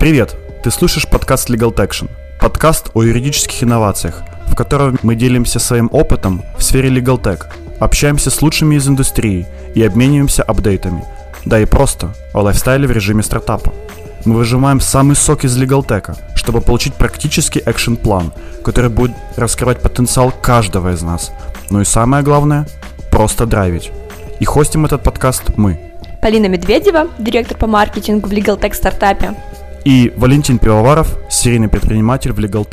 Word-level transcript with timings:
Привет! 0.00 0.34
Ты 0.62 0.70
слушаешь 0.70 1.06
подкаст 1.06 1.50
Legal 1.50 1.74
Action, 1.74 2.08
подкаст 2.40 2.88
о 2.94 3.02
юридических 3.02 3.62
инновациях, 3.62 4.22
в 4.46 4.54
котором 4.54 4.98
мы 5.02 5.14
делимся 5.14 5.58
своим 5.58 5.90
опытом 5.92 6.42
в 6.56 6.62
сфере 6.62 6.88
Legal 6.88 7.20
Tech, 7.20 7.44
общаемся 7.80 8.30
с 8.30 8.40
лучшими 8.40 8.76
из 8.76 8.88
индустрии 8.88 9.46
и 9.74 9.82
обмениваемся 9.82 10.42
апдейтами, 10.42 11.04
да 11.44 11.60
и 11.60 11.66
просто 11.66 12.14
о 12.32 12.40
лайфстайле 12.40 12.88
в 12.88 12.92
режиме 12.92 13.22
стартапа. 13.22 13.74
Мы 14.24 14.36
выжимаем 14.36 14.80
самый 14.80 15.16
сок 15.16 15.44
из 15.44 15.54
Legal 15.60 15.86
Tech, 15.86 16.16
чтобы 16.34 16.62
получить 16.62 16.94
практический 16.94 17.60
экшен-план, 17.60 18.32
который 18.64 18.88
будет 18.88 19.12
раскрывать 19.36 19.82
потенциал 19.82 20.32
каждого 20.32 20.94
из 20.94 21.02
нас. 21.02 21.30
Ну 21.68 21.82
и 21.82 21.84
самое 21.84 22.24
главное– 22.24 22.66
просто 23.10 23.44
драйвить. 23.44 23.92
И 24.38 24.46
хостим 24.46 24.86
этот 24.86 25.02
подкаст 25.02 25.58
мы. 25.58 25.78
Полина 26.22 26.46
Медведева, 26.46 27.08
директор 27.18 27.58
по 27.58 27.66
маркетингу 27.66 28.30
в 28.30 28.32
Legal 28.32 28.58
Tech 28.58 28.72
стартапе. 28.72 29.34
И 29.84 30.12
Валентин 30.16 30.58
Пивоваров, 30.58 31.16
серийный 31.30 31.68
предприниматель 31.68 32.32
в 32.32 32.38
Legal. 32.38 32.66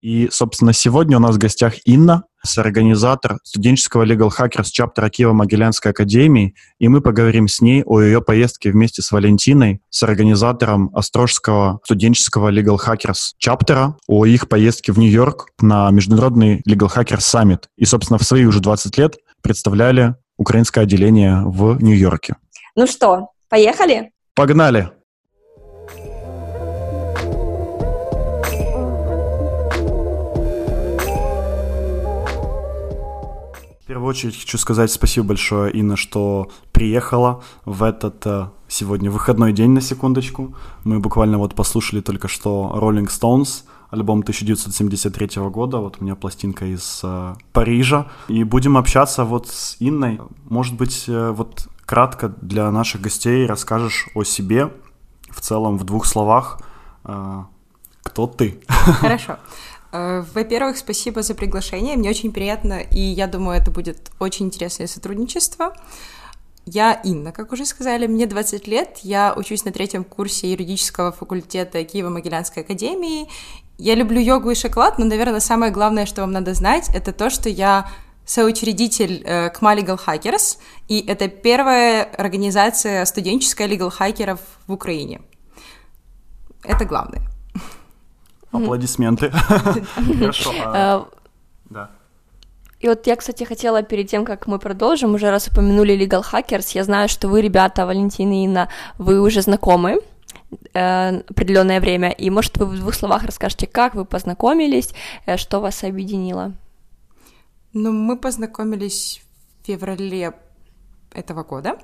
И, 0.00 0.28
собственно, 0.30 0.72
сегодня 0.72 1.16
у 1.16 1.20
нас 1.20 1.34
в 1.34 1.38
гостях 1.38 1.74
Инна, 1.84 2.22
организатор 2.58 3.38
студенческого 3.42 4.04
Legal 4.04 4.30
Hackers 4.36 4.70
чаптера 4.70 5.08
Киево-Могилянской 5.08 5.90
академии, 5.90 6.54
и 6.78 6.88
мы 6.88 7.00
поговорим 7.00 7.48
с 7.48 7.60
ней 7.60 7.82
о 7.84 8.00
ее 8.00 8.22
поездке 8.22 8.70
вместе 8.70 9.02
с 9.02 9.10
Валентиной, 9.12 9.80
с 9.90 10.02
организатором 10.02 10.90
Острожского 10.94 11.80
студенческого 11.84 12.52
Legal 12.52 12.78
Hackers 12.84 13.34
чаптера, 13.38 13.96
о 14.06 14.26
их 14.26 14.48
поездке 14.48 14.92
в 14.92 14.98
Нью-Йорк 14.98 15.48
на 15.60 15.90
международный 15.90 16.62
Legal 16.68 16.88
Hackers 16.94 17.18
Summit. 17.18 17.64
И, 17.76 17.84
собственно, 17.84 18.18
в 18.18 18.22
свои 18.22 18.44
уже 18.44 18.60
20 18.60 18.96
лет 18.98 19.16
представляли 19.42 20.14
украинское 20.36 20.84
отделение 20.84 21.42
в 21.44 21.82
Нью-Йорке. 21.82 22.36
Ну 22.74 22.86
что, 22.86 23.28
поехали? 23.48 24.12
Погнали! 24.34 24.95
В 33.86 33.88
первую 33.88 34.08
очередь 34.08 34.36
хочу 34.36 34.58
сказать 34.58 34.90
спасибо 34.90 35.28
большое, 35.28 35.70
Инна, 35.70 35.94
что 35.94 36.50
приехала 36.72 37.44
в 37.64 37.84
этот 37.84 38.26
э, 38.26 38.48
сегодня 38.66 39.12
выходной 39.12 39.52
день, 39.52 39.70
на 39.70 39.80
секундочку. 39.80 40.56
Мы 40.82 40.98
буквально 40.98 41.38
вот 41.38 41.54
послушали 41.54 42.00
только 42.00 42.26
что 42.26 42.72
Rolling 42.74 43.06
Stones, 43.06 43.62
альбом 43.90 44.22
1973 44.22 45.40
года, 45.50 45.78
вот 45.78 45.98
у 46.00 46.02
меня 46.04 46.16
пластинка 46.16 46.64
из 46.66 47.00
э, 47.04 47.34
Парижа. 47.52 48.08
И 48.26 48.42
будем 48.42 48.76
общаться 48.76 49.22
вот 49.22 49.46
с 49.46 49.76
Инной. 49.78 50.20
Может 50.46 50.74
быть, 50.74 51.04
э, 51.06 51.30
вот 51.30 51.68
кратко 51.84 52.30
для 52.42 52.68
наших 52.72 53.02
гостей 53.02 53.46
расскажешь 53.46 54.08
о 54.16 54.24
себе, 54.24 54.72
в 55.30 55.40
целом 55.40 55.78
в 55.78 55.84
двух 55.84 56.06
словах, 56.06 56.58
э, 57.04 57.44
кто 58.02 58.26
ты? 58.26 58.60
Хорошо. 58.68 59.36
Э, 59.96 60.24
во-первых, 60.34 60.76
спасибо 60.76 61.22
за 61.22 61.34
приглашение. 61.34 61.96
Мне 61.96 62.10
очень 62.10 62.32
приятно, 62.32 62.80
и 62.80 63.00
я 63.00 63.26
думаю, 63.26 63.58
это 63.58 63.70
будет 63.70 64.10
очень 64.18 64.46
интересное 64.46 64.86
сотрудничество. 64.86 65.74
Я 66.66 66.92
Инна, 67.04 67.32
как 67.32 67.52
уже 67.52 67.64
сказали, 67.64 68.06
мне 68.08 68.26
20 68.26 68.66
лет, 68.66 68.98
я 69.02 69.32
учусь 69.36 69.64
на 69.64 69.72
третьем 69.72 70.02
курсе 70.02 70.50
юридического 70.50 71.12
факультета 71.12 71.78
Киево-Могилянской 71.80 72.62
академии. 72.62 73.28
Я 73.78 73.94
люблю 73.94 74.20
йогу 74.20 74.50
и 74.50 74.54
шоколад, 74.54 74.98
но, 74.98 75.04
наверное, 75.04 75.40
самое 75.40 75.70
главное, 75.70 76.06
что 76.06 76.22
вам 76.22 76.32
надо 76.32 76.54
знать, 76.54 76.90
это 76.92 77.12
то, 77.12 77.30
что 77.30 77.48
я 77.48 77.88
соучредитель 78.24 79.22
э, 79.24 79.50
КМА 79.50 79.76
Legal 79.76 80.00
Hackers, 80.04 80.58
и 80.88 80.98
это 81.06 81.28
первая 81.28 82.02
организация 82.02 83.04
студенческая 83.04 83.68
Legal 83.68 83.90
Хакеров 83.90 84.40
в 84.66 84.72
Украине. 84.72 85.20
Это 86.64 86.84
главное. 86.84 87.35
Аплодисменты. 88.52 89.30
Хорошо. 90.18 90.52
А, 90.64 91.06
э, 91.10 91.16
да. 91.70 91.90
И 92.80 92.88
вот 92.88 93.06
я, 93.06 93.16
кстати, 93.16 93.44
хотела 93.44 93.82
перед 93.82 94.08
тем, 94.08 94.24
как 94.24 94.46
мы 94.46 94.58
продолжим, 94.58 95.14
уже 95.14 95.30
раз 95.30 95.48
упомянули 95.48 95.96
Legal 95.98 96.22
Hackers, 96.22 96.72
я 96.74 96.84
знаю, 96.84 97.08
что 97.08 97.28
вы, 97.28 97.40
ребята, 97.40 97.86
Валентина 97.86 98.32
и 98.32 98.44
Инна, 98.44 98.68
вы 98.98 99.20
уже 99.20 99.40
знакомы 99.40 100.00
э, 100.74 101.20
определенное 101.28 101.80
время, 101.80 102.10
и, 102.10 102.28
может, 102.30 102.58
вы 102.58 102.66
в 102.66 102.78
двух 102.78 102.94
словах 102.94 103.24
расскажете, 103.24 103.66
как 103.66 103.94
вы 103.94 104.04
познакомились, 104.04 104.92
э, 105.24 105.36
что 105.38 105.60
вас 105.60 105.84
объединило? 105.84 106.52
Ну, 107.72 107.92
мы 107.92 108.18
познакомились 108.18 109.22
в 109.62 109.66
феврале 109.66 110.34
этого 111.12 111.44
года. 111.44 111.78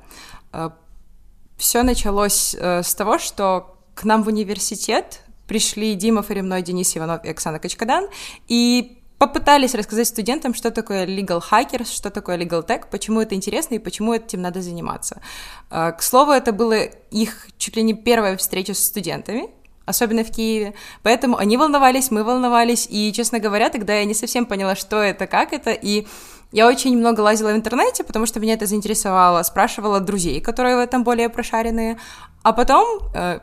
Э, 0.52 0.70
Все 1.56 1.82
началось 1.82 2.54
с 2.54 2.94
того, 2.94 3.18
что 3.18 3.78
к 3.94 4.04
нам 4.04 4.22
в 4.22 4.28
университет 4.28 5.22
пришли 5.46 5.94
Дима 5.94 6.22
Фаремной, 6.22 6.62
Денис 6.62 6.96
Иванов 6.96 7.24
и 7.24 7.30
Оксана 7.30 7.58
Качкадан, 7.58 8.08
и 8.48 8.98
попытались 9.22 9.74
рассказать 9.76 10.08
студентам, 10.08 10.52
что 10.52 10.72
такое 10.72 11.06
legal 11.06 11.40
hackers, 11.40 11.94
что 11.94 12.10
такое 12.10 12.36
legal 12.38 12.66
tech, 12.66 12.86
почему 12.90 13.20
это 13.20 13.36
интересно 13.36 13.76
и 13.76 13.78
почему 13.78 14.14
этим 14.14 14.42
надо 14.42 14.60
заниматься. 14.62 15.22
А, 15.70 15.92
к 15.92 16.02
слову, 16.02 16.32
это 16.32 16.52
было 16.52 16.74
их 17.12 17.46
чуть 17.56 17.76
ли 17.76 17.84
не 17.84 17.94
первая 17.94 18.36
встреча 18.36 18.74
с 18.74 18.84
студентами, 18.84 19.48
особенно 19.86 20.24
в 20.24 20.30
Киеве, 20.30 20.74
поэтому 21.04 21.36
они 21.36 21.56
волновались, 21.56 22.10
мы 22.10 22.24
волновались, 22.24 22.88
и, 22.90 23.12
честно 23.12 23.38
говоря, 23.38 23.68
тогда 23.68 23.94
я 23.94 24.04
не 24.04 24.14
совсем 24.14 24.44
поняла, 24.44 24.74
что 24.74 24.96
это, 24.96 25.28
как 25.28 25.52
это, 25.52 25.70
и 25.70 26.06
я 26.50 26.66
очень 26.66 26.98
много 26.98 27.20
лазила 27.20 27.52
в 27.52 27.56
интернете, 27.56 28.02
потому 28.02 28.26
что 28.26 28.40
меня 28.40 28.54
это 28.54 28.66
заинтересовало, 28.66 29.44
спрашивала 29.44 30.00
друзей, 30.00 30.40
которые 30.40 30.74
в 30.74 30.80
этом 30.80 31.04
более 31.04 31.28
прошаренные, 31.28 31.96
а 32.42 32.52
потом 32.52 32.98
э, 33.14 33.38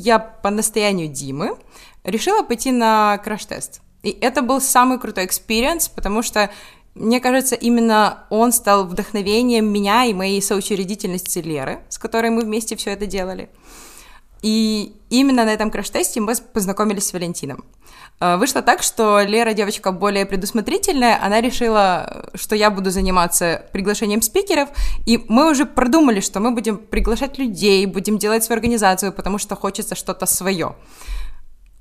я 0.00 0.18
по 0.18 0.50
настоянию 0.50 1.08
Димы 1.08 1.56
решила 2.04 2.42
пойти 2.42 2.72
на 2.72 3.18
краш-тест. 3.18 3.82
И 4.02 4.10
это 4.10 4.40
был 4.40 4.60
самый 4.60 4.98
крутой 4.98 5.26
experience, 5.26 5.88
потому 5.88 6.22
что, 6.22 6.50
мне 6.94 7.20
кажется, 7.20 7.54
именно 7.54 8.24
он 8.30 8.52
стал 8.52 8.86
вдохновением 8.86 9.66
меня 9.66 10.04
и 10.04 10.14
моей 10.14 10.40
соучредительности 10.40 11.40
Леры, 11.40 11.80
с 11.90 11.98
которой 11.98 12.30
мы 12.30 12.42
вместе 12.42 12.76
все 12.76 12.92
это 12.92 13.04
делали. 13.04 13.50
И 14.40 14.96
именно 15.10 15.44
на 15.44 15.52
этом 15.52 15.70
краш-тесте 15.70 16.20
мы 16.20 16.34
познакомились 16.34 17.06
с 17.06 17.12
Валентином. 17.12 17.62
А, 18.20 18.36
вышло 18.36 18.60
так, 18.60 18.82
что 18.82 19.20
Лера 19.22 19.54
девочка 19.54 19.92
более 19.92 20.26
предусмотрительная, 20.26 21.18
она 21.22 21.40
решила, 21.40 22.28
что 22.34 22.54
я 22.54 22.70
буду 22.70 22.90
заниматься 22.90 23.64
приглашением 23.72 24.20
спикеров, 24.20 24.68
и 25.06 25.24
мы 25.28 25.50
уже 25.50 25.64
продумали, 25.64 26.20
что 26.20 26.38
мы 26.38 26.50
будем 26.50 26.76
приглашать 26.76 27.38
людей, 27.38 27.86
будем 27.86 28.18
делать 28.18 28.44
свою 28.44 28.58
организацию, 28.58 29.12
потому 29.12 29.38
что 29.38 29.56
хочется 29.56 29.94
что-то 29.94 30.26
свое. 30.26 30.76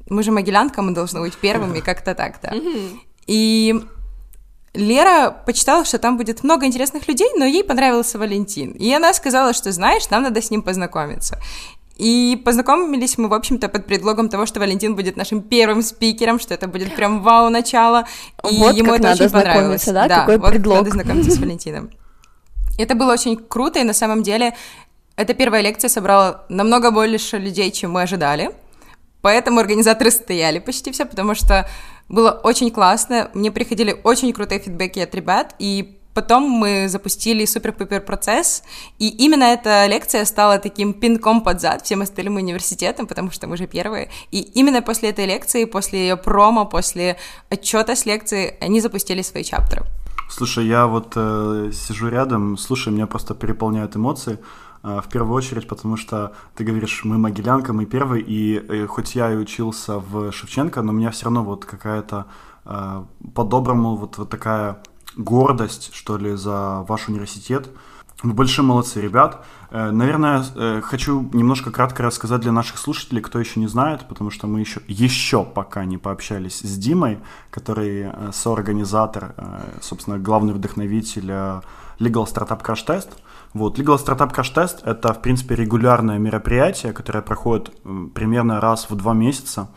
Мы 0.09 0.23
же 0.23 0.31
могилянка, 0.31 0.81
мы 0.81 0.93
должны 0.93 1.19
быть 1.19 1.35
первыми, 1.35 1.81
как-то 1.81 2.15
так, 2.15 2.39
да. 2.41 2.53
И 3.27 3.75
Лера 4.73 5.31
почитала, 5.45 5.83
что 5.83 5.97
там 5.97 6.17
будет 6.17 6.43
много 6.43 6.65
интересных 6.65 7.07
людей, 7.07 7.29
но 7.37 7.45
ей 7.45 7.63
понравился 7.63 8.17
Валентин. 8.17 8.71
И 8.71 8.91
она 8.93 9.13
сказала, 9.13 9.53
что, 9.53 9.71
знаешь, 9.71 10.09
нам 10.09 10.23
надо 10.23 10.41
с 10.41 10.51
ним 10.51 10.61
познакомиться. 10.61 11.37
И 11.99 12.41
познакомились 12.45 13.17
мы, 13.17 13.27
в 13.27 13.33
общем-то, 13.33 13.67
под 13.67 13.85
предлогом 13.85 14.29
того, 14.29 14.45
что 14.45 14.61
Валентин 14.61 14.95
будет 14.95 15.17
нашим 15.17 15.41
первым 15.41 15.81
спикером, 15.81 16.39
что 16.39 16.53
это 16.53 16.69
будет 16.69 16.95
прям 16.95 17.21
вау 17.21 17.49
начало, 17.49 18.05
и 18.49 18.57
вот 18.57 18.77
ему 18.77 18.93
это 18.93 19.11
очень 19.11 19.29
понравилось. 19.29 19.85
Да? 19.85 20.07
да, 20.07 20.19
Какой 20.21 20.37
вот 20.37 20.49
предлог. 20.49 20.77
надо 20.77 20.91
знакомиться 20.91 21.31
с 21.31 21.37
Валентином. 21.37 21.89
Это 22.77 22.95
было 22.95 23.11
очень 23.11 23.35
круто, 23.35 23.79
и 23.79 23.83
на 23.83 23.91
самом 23.91 24.23
деле 24.23 24.55
эта 25.17 25.33
первая 25.33 25.61
лекция 25.61 25.89
собрала 25.89 26.45
намного 26.47 26.91
больше 26.91 27.37
людей, 27.37 27.69
чем 27.69 27.91
мы 27.91 28.03
ожидали. 28.03 28.51
Поэтому 29.21 29.59
организаторы 29.59 30.09
стояли 30.11 30.59
почти 30.59 30.93
все, 30.93 31.05
потому 31.05 31.35
что 31.35 31.67
было 32.07 32.31
очень 32.31 32.71
классно. 32.71 33.29
Мне 33.33 33.51
приходили 33.51 33.99
очень 34.05 34.31
крутые 34.31 34.61
фидбэки 34.61 34.99
от 34.99 35.13
ребят, 35.13 35.53
и 35.59 35.98
Потом 36.13 36.43
мы 36.43 36.87
запустили 36.89 37.45
супер-пупер 37.45 38.01
процесс, 38.01 38.63
и 38.97 39.07
именно 39.07 39.43
эта 39.43 39.85
лекция 39.87 40.25
стала 40.25 40.57
таким 40.57 40.93
пинком 40.93 41.41
под 41.41 41.61
зад 41.61 41.83
всем 41.83 42.01
остальным 42.01 42.35
университетам, 42.35 43.07
потому 43.07 43.31
что 43.31 43.47
мы 43.47 43.57
же 43.57 43.67
первые. 43.67 44.09
И 44.31 44.41
именно 44.41 44.81
после 44.81 45.09
этой 45.09 45.25
лекции, 45.25 45.65
после 45.65 45.99
ее 45.99 46.17
промо, 46.17 46.65
после 46.65 47.17
отчета 47.49 47.95
с 47.95 48.05
лекции, 48.05 48.57
они 48.61 48.81
запустили 48.81 49.21
свои 49.21 49.43
чаптеры. 49.43 49.85
Слушай, 50.29 50.67
я 50.67 50.85
вот 50.85 51.13
э, 51.15 51.71
сижу 51.73 52.09
рядом, 52.09 52.57
слушай, 52.57 52.93
меня 52.93 53.07
просто 53.07 53.33
переполняют 53.33 53.95
эмоции. 53.95 54.37
Э, 54.83 55.01
в 55.01 55.09
первую 55.09 55.33
очередь, 55.33 55.67
потому 55.67 55.97
что 55.97 56.31
ты 56.55 56.63
говоришь, 56.63 57.01
мы 57.03 57.17
Могилянка, 57.17 57.73
мы 57.73 57.85
первый, 57.85 58.21
и 58.21 58.57
э, 58.57 58.87
хоть 58.87 59.15
я 59.15 59.31
и 59.31 59.35
учился 59.35 59.99
в 59.99 60.31
Шевченко, 60.31 60.81
но 60.81 60.91
у 60.91 60.95
меня 60.95 61.09
все 61.09 61.25
равно 61.25 61.43
вот 61.43 61.65
какая-то 61.65 62.25
э, 62.65 63.03
по-доброму 63.33 63.95
вот, 63.95 64.17
вот 64.17 64.29
такая 64.29 64.77
гордость, 65.15 65.93
что 65.93 66.17
ли, 66.17 66.35
за 66.35 66.85
ваш 66.87 67.07
университет. 67.09 67.69
Вы 68.21 68.33
большие 68.33 68.65
молодцы, 68.65 68.99
ребят. 68.99 69.45
Э, 69.71 69.91
наверное, 69.91 70.43
э, 70.55 70.81
хочу 70.83 71.29
немножко 71.31 71.71
кратко 71.71 72.03
рассказать 72.03 72.41
для 72.41 72.51
наших 72.51 72.77
слушателей, 72.77 73.21
кто 73.21 73.39
еще 73.39 73.61
не 73.61 73.67
знает, 73.67 74.07
потому 74.09 74.29
что 74.29 74.45
мы 74.45 74.59
еще, 74.59 74.81
еще 74.87 75.45
пока 75.45 75.85
не 75.85 75.97
пообщались 75.97 76.59
с 76.59 76.77
Димой, 76.77 77.19
который 77.49 78.11
э, 78.11 78.31
соорганизатор, 78.33 79.35
собственно, 79.79 80.19
главный 80.19 80.53
вдохновитель 80.53 81.31
Legal 81.99 82.25
Startup 82.25 82.61
Crash 82.61 82.85
Test. 82.85 83.09
Вот, 83.53 83.79
Legal 83.79 83.97
Startup 83.97 84.33
Crash 84.33 84.53
Test— 84.53 84.79
это, 84.83 85.13
в 85.13 85.21
принципе, 85.21 85.55
регулярное 85.55 86.17
мероприятие, 86.17 86.91
которое 86.91 87.21
проходит 87.21 87.71
примерно 88.13 88.59
раз 88.59 88.89
в 88.89 88.95
два 88.95 89.13
месяца, 89.13 89.69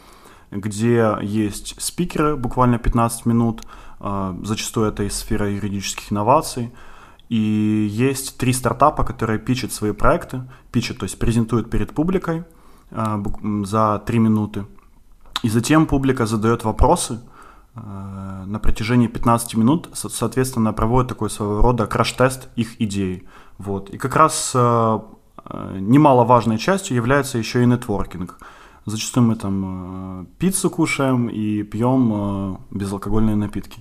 где 0.51 1.17
есть 1.23 1.81
спикеры, 1.81 2.37
буквально 2.37 2.79
15 2.79 3.25
минут, 3.25 3.63
зачастую 4.43 4.89
это 4.89 5.05
из 5.05 5.17
сферы 5.17 5.51
юридических 5.51 6.13
инноваций, 6.13 6.73
и 7.29 7.89
есть 7.91 8.37
три 8.37 8.53
стартапа, 8.53 9.05
которые 9.05 9.39
пичат 9.39 9.73
свои 9.73 9.93
проекты, 9.93 10.43
пичат, 10.71 10.99
то 10.99 11.05
есть 11.05 11.19
презентуют 11.19 11.71
перед 11.71 11.95
публикой 11.95 12.45
э, 12.91 13.23
за 13.65 14.03
три 14.05 14.19
минуты. 14.19 14.67
И 15.43 15.49
затем 15.49 15.87
публика 15.87 16.27
задает 16.27 16.65
вопросы 16.65 17.21
э, 17.75 18.45
на 18.47 18.59
протяжении 18.59 19.07
15 19.07 19.55
минут, 19.55 19.89
соответственно, 19.95 20.75
проводит 20.75 21.09
такой 21.09 21.31
своего 21.31 21.63
рода 21.63 21.87
краш-тест 21.87 22.49
их 22.55 22.79
идей. 22.83 23.27
Вот. 23.57 23.89
И 23.91 23.99
как 23.99 24.17
раз 24.17 24.55
немаловажной 24.55 26.59
частью 26.59 26.97
является 26.97 27.39
еще 27.39 27.63
и 27.63 27.67
нетворкинг. 27.67 28.39
Зачастую 28.85 29.27
мы 29.27 29.37
там 29.37 30.27
пиццу 30.39 30.71
кушаем 30.71 31.29
и 31.29 31.63
пьем 31.63 32.59
безалкогольные 32.71 33.37
напитки. 33.37 33.81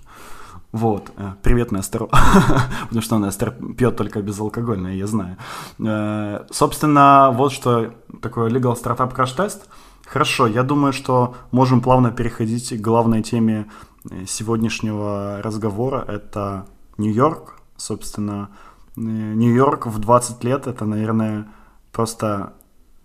Вот, 0.71 1.11
э, 1.17 1.33
привет, 1.41 1.73
Нестор, 1.73 2.07
потому 2.83 3.01
что 3.01 3.19
Нестор 3.19 3.51
пьет 3.51 3.97
только 3.97 4.21
безалкогольное, 4.21 4.93
я 4.93 5.05
знаю. 5.05 5.35
Э, 5.79 6.45
собственно, 6.49 7.31
вот 7.33 7.51
что 7.51 7.93
такое 8.21 8.49
Legal 8.49 8.81
Startup 8.81 9.13
Crash 9.13 9.35
Test. 9.35 9.63
Хорошо, 10.07 10.47
я 10.47 10.63
думаю, 10.63 10.93
что 10.93 11.35
можем 11.51 11.81
плавно 11.81 12.11
переходить 12.11 12.69
к 12.69 12.81
главной 12.81 13.21
теме 13.21 13.69
э, 14.09 14.25
сегодняшнего 14.25 15.41
разговора. 15.43 16.05
Это 16.07 16.65
Нью-Йорк. 16.97 17.59
Собственно, 17.75 18.49
Нью-Йорк 18.95 19.87
в 19.87 19.99
20 19.99 20.43
лет 20.45 20.67
это, 20.67 20.85
наверное, 20.85 21.47
просто 21.91 22.53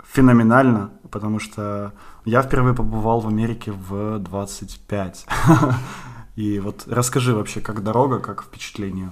феноменально, 0.04 0.90
потому 1.10 1.40
что 1.40 1.92
я 2.24 2.42
впервые 2.42 2.74
побывал 2.74 3.18
в 3.18 3.26
Америке 3.26 3.72
в 3.72 4.20
25. 4.20 5.26
И 6.36 6.60
вот 6.60 6.84
расскажи 6.86 7.34
вообще, 7.34 7.60
как 7.60 7.82
дорога, 7.82 8.20
как 8.20 8.42
впечатление. 8.42 9.10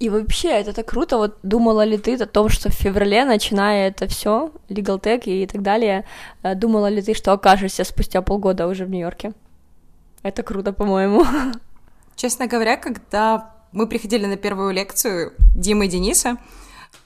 И 0.00 0.10
вообще, 0.10 0.48
это 0.48 0.72
так 0.72 0.86
круто. 0.86 1.16
Вот 1.16 1.38
думала 1.42 1.84
ли 1.84 1.96
ты 1.96 2.14
о 2.16 2.26
том, 2.26 2.48
что 2.48 2.68
в 2.68 2.74
феврале, 2.74 3.24
начиная 3.24 3.88
это 3.88 4.06
все, 4.06 4.50
Legal 4.68 5.00
Tech 5.00 5.22
и 5.24 5.46
так 5.46 5.62
далее, 5.62 6.04
э, 6.42 6.54
думала 6.54 6.88
ли 6.88 7.00
ты, 7.00 7.14
что 7.14 7.32
окажешься 7.32 7.84
спустя 7.84 8.20
полгода 8.20 8.66
уже 8.66 8.84
в 8.84 8.90
Нью-Йорке? 8.90 9.32
Это 10.22 10.42
круто, 10.42 10.72
по-моему. 10.72 11.24
Честно 12.16 12.46
говоря, 12.46 12.76
когда 12.76 13.54
мы 13.72 13.86
приходили 13.86 14.26
на 14.26 14.36
первую 14.36 14.74
лекцию 14.74 15.32
Димы 15.54 15.86
и 15.86 15.88
Дениса, 15.88 16.36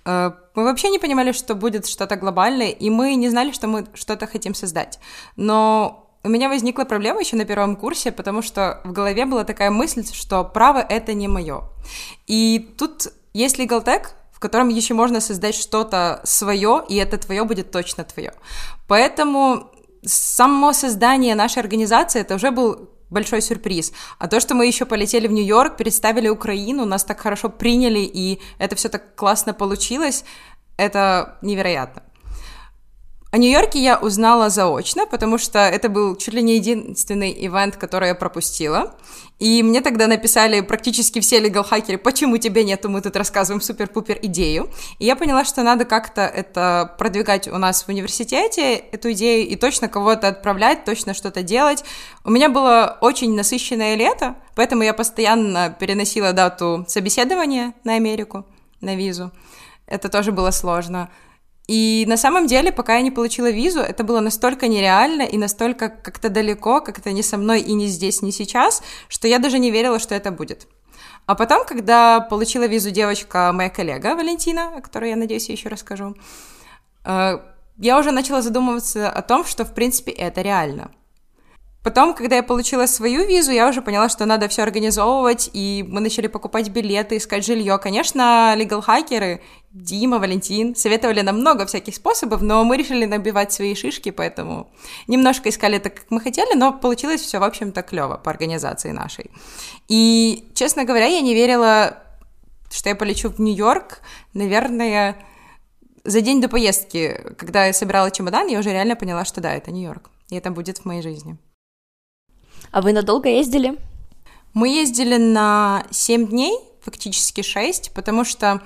э, 0.05 0.31
мы 0.55 0.65
вообще 0.65 0.89
не 0.89 0.99
понимали, 0.99 1.33
что 1.33 1.55
будет 1.55 1.87
что-то 1.87 2.17
глобальное, 2.17 2.71
и 2.71 2.91
мы 2.91 3.15
не 3.17 3.29
знали, 3.29 3.53
что 3.53 3.69
мы 3.69 3.87
что-то 3.95 4.27
хотим 4.27 4.55
создать. 4.55 4.99
Но 5.37 6.08
у 6.25 6.29
меня 6.29 6.49
возникла 6.49 6.85
проблема 6.85 7.21
еще 7.21 7.37
на 7.37 7.45
первом 7.45 7.77
курсе, 7.77 8.13
потому 8.13 8.43
что 8.43 8.81
в 8.85 8.93
голове 8.93 9.25
была 9.25 9.45
такая 9.45 9.71
мысль, 9.71 10.05
что 10.13 10.45
право— 10.45 10.79
это 10.89 11.15
не 11.15 11.29
мое. 11.29 11.63
И 12.27 12.75
тут 12.77 13.09
есть 13.33 13.59
Legal 13.59 13.85
в 14.33 14.41
котором 14.41 14.69
еще 14.69 14.95
можно 14.95 15.21
создать 15.21 15.57
что-то 15.57 16.21
свое, 16.25 16.85
и 16.89 16.95
это 16.97 17.19
твое 17.19 17.45
будет 17.45 17.73
точно 17.73 18.05
твое. 18.05 18.33
Поэтому 18.87 19.71
само 20.05 20.73
создание 20.73 21.35
нашей 21.35 21.59
организации 21.59 22.21
это 22.21 22.37
уже 22.37 22.53
был 22.53 22.89
большой 23.11 23.43
сюрприз. 23.43 23.93
А 24.19 24.29
то, 24.29 24.39
что 24.39 24.55
мы 24.55 24.67
еще 24.67 24.85
полетели 24.85 25.27
в 25.27 25.33
Нью-Йорк, 25.33 25.77
представили 25.77 26.29
Украину, 26.29 26.85
нас 26.85 27.05
так 27.05 27.21
хорошо 27.21 27.49
приняли, 27.49 28.01
и 28.01 28.41
это 28.59 28.77
все 28.77 28.89
так 28.89 29.17
классно 29.17 29.55
получилось, 29.55 30.25
это 30.77 31.39
невероятно. 31.43 32.03
О 33.31 33.37
Нью-Йорке 33.37 33.79
я 33.79 33.99
узнала 33.99 34.49
заочно, 34.49 35.05
потому 35.05 35.37
что 35.37 35.59
это 35.59 35.91
был 35.91 36.17
чуть 36.17 36.33
ли 36.33 36.41
не 36.41 36.57
единственный 36.57 37.31
ивент, 37.31 37.77
который 37.77 38.09
я 38.09 38.15
пропустила. 38.15 38.95
И 39.39 39.63
мне 39.63 39.83
тогда 39.83 40.07
написали 40.07 40.63
практически 40.63 41.21
все 41.21 41.39
легал-хакеры, 41.39 41.99
почему 41.99 42.39
тебя 42.39 42.65
нету, 42.65 42.89
мы 42.89 43.03
тут 43.03 43.17
рассказываем 43.17 43.61
супер-пупер 43.61 44.19
идею. 44.23 44.71
И 44.99 45.05
я 45.05 45.15
поняла, 45.15 45.45
что 45.45 45.63
надо 45.63 45.85
как-то 45.85 46.23
это 46.23 46.95
продвигать 46.99 47.49
у 47.49 47.59
нас 47.59 47.83
в 47.83 47.91
университете, 47.91 48.77
эту 48.77 49.13
идею, 49.13 49.47
и 49.47 49.57
точно 49.57 49.89
кого-то 49.89 50.29
отправлять, 50.29 50.87
точно 50.87 51.13
что-то 51.13 51.43
делать. 51.43 51.85
У 52.25 52.31
меня 52.31 52.49
было 52.49 52.97
очень 53.03 53.37
насыщенное 53.37 53.95
лето, 53.95 54.37
поэтому 54.55 54.85
я 54.85 54.95
постоянно 54.95 55.77
переносила 55.79 56.33
дату 56.33 56.87
собеседования 56.89 57.75
на 57.85 57.97
Америку, 57.97 58.47
на 58.81 58.97
визу. 58.97 59.33
Это 59.87 60.09
тоже 60.09 60.33
было 60.33 60.51
сложно. 60.51 61.11
И 61.69 62.07
на 62.09 62.17
самом 62.17 62.47
деле, 62.47 62.73
пока 62.73 62.97
я 62.97 63.03
не 63.03 63.11
получила 63.11 63.51
визу, 63.51 63.81
это 63.81 64.03
было 64.03 64.21
настолько 64.21 64.69
нереально 64.69 65.23
и 65.23 65.37
настолько 65.37 65.91
как-то 65.91 66.31
далеко, 66.31 66.81
как-то 66.81 67.13
не 67.13 67.23
со 67.23 67.37
мной 67.37 67.61
и 67.61 67.75
не 67.75 67.87
здесь, 67.89 68.23
не 68.23 68.33
сейчас, 68.33 68.83
что 69.09 69.29
я 69.29 69.39
даже 69.39 69.59
не 69.59 69.71
верила, 69.71 69.99
что 69.99 70.15
это 70.15 70.31
будет. 70.31 70.67
А 71.27 71.35
потом, 71.35 71.67
когда 71.67 72.21
получила 72.21 72.67
визу 72.67 72.91
девочка, 72.91 73.53
моя 73.53 73.69
коллега 73.69 74.17
Валентина, 74.17 74.79
о 74.79 74.81
которой 74.81 75.11
я 75.11 75.17
надеюсь 75.17 75.51
я 75.51 75.55
еще 75.55 75.69
расскажу, 75.69 76.17
э, 77.05 77.39
я 77.77 77.99
уже 77.99 78.13
начала 78.13 78.41
задумываться 78.41 79.11
о 79.11 79.21
том, 79.21 79.45
что 79.45 79.67
в 79.67 79.75
принципе 79.75 80.11
это 80.11 80.41
реально. 80.41 80.91
Потом, 81.89 82.13
когда 82.13 82.37
я 82.37 82.43
получила 82.43 82.85
свою 82.85 83.27
визу, 83.27 83.51
я 83.51 83.67
уже 83.67 83.81
поняла, 83.81 84.11
что 84.11 84.27
надо 84.27 84.47
все 84.49 84.63
организовывать, 84.63 85.49
и 85.55 85.83
мы 85.89 86.03
начали 86.03 86.27
покупать 86.27 86.69
билеты, 86.69 87.17
искать 87.17 87.47
жилье. 87.47 87.79
Конечно, 87.79 88.55
легал-хакеры, 88.57 89.41
Дима, 89.71 90.19
Валентин, 90.19 90.77
советовали 90.77 91.23
нам 91.23 91.39
много 91.41 91.65
всяких 91.65 91.95
способов, 91.95 92.43
но 92.43 92.63
мы 92.63 92.77
решили 92.77 93.07
набивать 93.07 93.55
свои 93.55 93.75
шишки, 93.75 94.11
поэтому 94.11 94.71
немножко 95.07 95.49
искали 95.49 95.79
так, 95.79 95.95
как 95.95 96.05
мы 96.11 96.21
хотели, 96.21 96.55
но 96.55 96.75
получилось 96.75 97.23
все, 97.23 97.39
в 97.39 97.43
общем-то, 97.43 97.81
клево 97.81 98.19
по 98.23 98.31
организации 98.31 98.91
нашей. 98.91 99.31
И, 99.89 100.51
честно 100.53 100.85
говоря, 100.85 101.07
я 101.07 101.23
не 101.23 101.35
верила, 101.35 102.03
что 102.71 102.91
я 102.91 102.97
полечу 102.97 103.31
в 103.31 103.39
Нью-Йорк, 103.39 104.03
наверное, 104.35 105.17
за 106.05 106.21
день 106.21 106.43
до 106.43 106.51
поездки, 106.51 107.19
когда 107.39 107.65
я 107.65 107.73
собирала 107.73 108.11
чемодан, 108.11 108.47
я 108.49 108.59
уже 108.59 108.73
реально 108.73 108.95
поняла, 108.95 109.25
что 109.25 109.41
да, 109.41 109.55
это 109.55 109.71
Нью-Йорк, 109.71 110.11
и 110.29 110.37
это 110.37 110.51
будет 110.51 110.77
в 110.77 110.85
моей 110.85 111.01
жизни. 111.01 111.39
А 112.71 112.83
вы 112.83 112.93
надолго 112.93 113.29
ездили? 113.29 113.77
Мы 114.55 114.69
ездили 114.69 115.17
на 115.17 115.85
7 115.91 116.27
дней, 116.29 116.59
фактически 116.81 117.43
6, 117.43 117.93
потому 117.95 118.25
что 118.25 118.63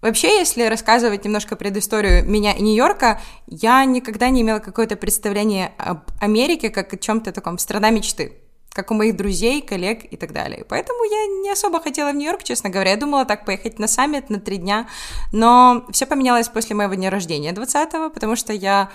Вообще, 0.00 0.38
если 0.38 0.62
рассказывать 0.62 1.24
немножко 1.24 1.56
предысторию 1.56 2.24
меня 2.24 2.52
и 2.52 2.62
Нью-Йорка, 2.62 3.20
я 3.48 3.84
никогда 3.84 4.28
не 4.28 4.42
имела 4.42 4.60
какое-то 4.60 4.94
представление 4.94 5.72
об 5.76 6.02
Америке 6.20 6.70
как 6.70 6.92
о 6.92 6.96
чем-то 6.96 7.32
таком 7.32 7.58
страна 7.58 7.90
мечты, 7.90 8.34
как 8.70 8.92
у 8.92 8.94
моих 8.94 9.16
друзей, 9.16 9.60
коллег 9.60 10.04
и 10.08 10.16
так 10.16 10.32
далее. 10.32 10.64
Поэтому 10.68 11.02
я 11.02 11.26
не 11.42 11.50
особо 11.50 11.80
хотела 11.80 12.12
в 12.12 12.14
Нью-Йорк, 12.14 12.44
честно 12.44 12.70
говоря. 12.70 12.92
Я 12.92 12.96
думала 12.96 13.24
так 13.24 13.44
поехать 13.44 13.80
на 13.80 13.88
саммит 13.88 14.30
на 14.30 14.38
три 14.38 14.58
дня, 14.58 14.86
но 15.32 15.84
все 15.90 16.06
поменялось 16.06 16.48
после 16.48 16.76
моего 16.76 16.94
дня 16.94 17.10
рождения 17.10 17.52
20-го, 17.52 18.10
потому 18.10 18.36
что 18.36 18.52
я 18.52 18.92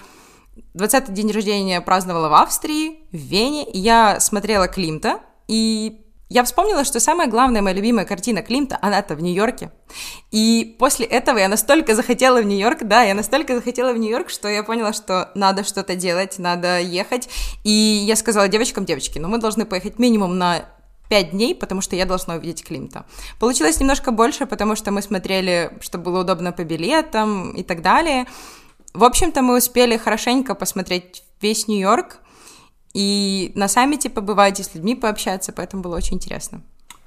20-й 0.75 1.13
день 1.13 1.31
рождения 1.31 1.81
праздновала 1.81 2.29
в 2.29 2.33
Австрии, 2.33 3.00
в 3.12 3.17
Вене, 3.17 3.65
я 3.74 4.19
смотрела 4.19 4.67
Климта, 4.67 5.19
и 5.48 6.00
я 6.29 6.43
вспомнила, 6.43 6.83
что 6.83 7.00
самая 7.00 7.27
главная 7.27 7.62
моя 7.62 7.75
любимая 7.75 8.05
картина 8.05 8.41
Климта, 8.41 8.79
она-то 8.81 9.15
в 9.15 9.22
Нью-Йорке. 9.22 9.72
И 10.31 10.75
после 10.79 11.05
этого 11.05 11.38
я 11.38 11.48
настолько 11.48 11.93
захотела 11.95 12.41
в 12.41 12.45
Нью-Йорк, 12.45 12.79
да, 12.83 13.03
я 13.03 13.13
настолько 13.13 13.55
захотела 13.55 13.93
в 13.93 13.98
Нью-Йорк, 13.98 14.29
что 14.29 14.48
я 14.48 14.63
поняла, 14.63 14.93
что 14.93 15.31
надо 15.36 15.63
что-то 15.63 15.95
делать, 15.95 16.39
надо 16.39 16.79
ехать. 16.79 17.29
И 17.63 17.69
я 17.69 18.15
сказала 18.15 18.48
девочкам, 18.48 18.86
девочки, 18.86 19.19
ну 19.19 19.27
мы 19.27 19.38
должны 19.38 19.65
поехать 19.65 20.00
минимум 20.00 20.38
на 20.39 20.65
пять 21.07 21.31
дней, 21.31 21.53
потому 21.53 21.81
что 21.81 21.95
я 21.95 22.05
должна 22.05 22.36
увидеть 22.36 22.63
Климта. 22.63 23.05
Получилось 23.39 23.79
немножко 23.79 24.10
больше, 24.10 24.48
потому 24.48 24.75
что 24.75 24.91
мы 24.91 25.03
смотрели, 25.03 25.77
что 25.81 26.00
было 26.00 26.22
удобно 26.22 26.51
по 26.51 26.63
билетам 26.63 27.51
и 27.51 27.62
так 27.62 27.83
далее. 27.83 28.25
В 28.93 29.03
общем-то, 29.03 29.41
мы 29.41 29.57
успели 29.57 29.97
хорошенько 29.97 30.53
посмотреть 30.53 31.23
весь 31.41 31.67
Нью-Йорк 31.67 32.19
и 32.93 33.51
на 33.55 33.67
саммите 33.67 34.09
побывать, 34.09 34.59
и 34.59 34.63
с 34.63 34.75
людьми 34.75 34.95
пообщаться, 34.95 35.51
поэтому 35.51 35.81
было 35.81 35.95
очень 35.97 36.17
интересно. 36.17 36.62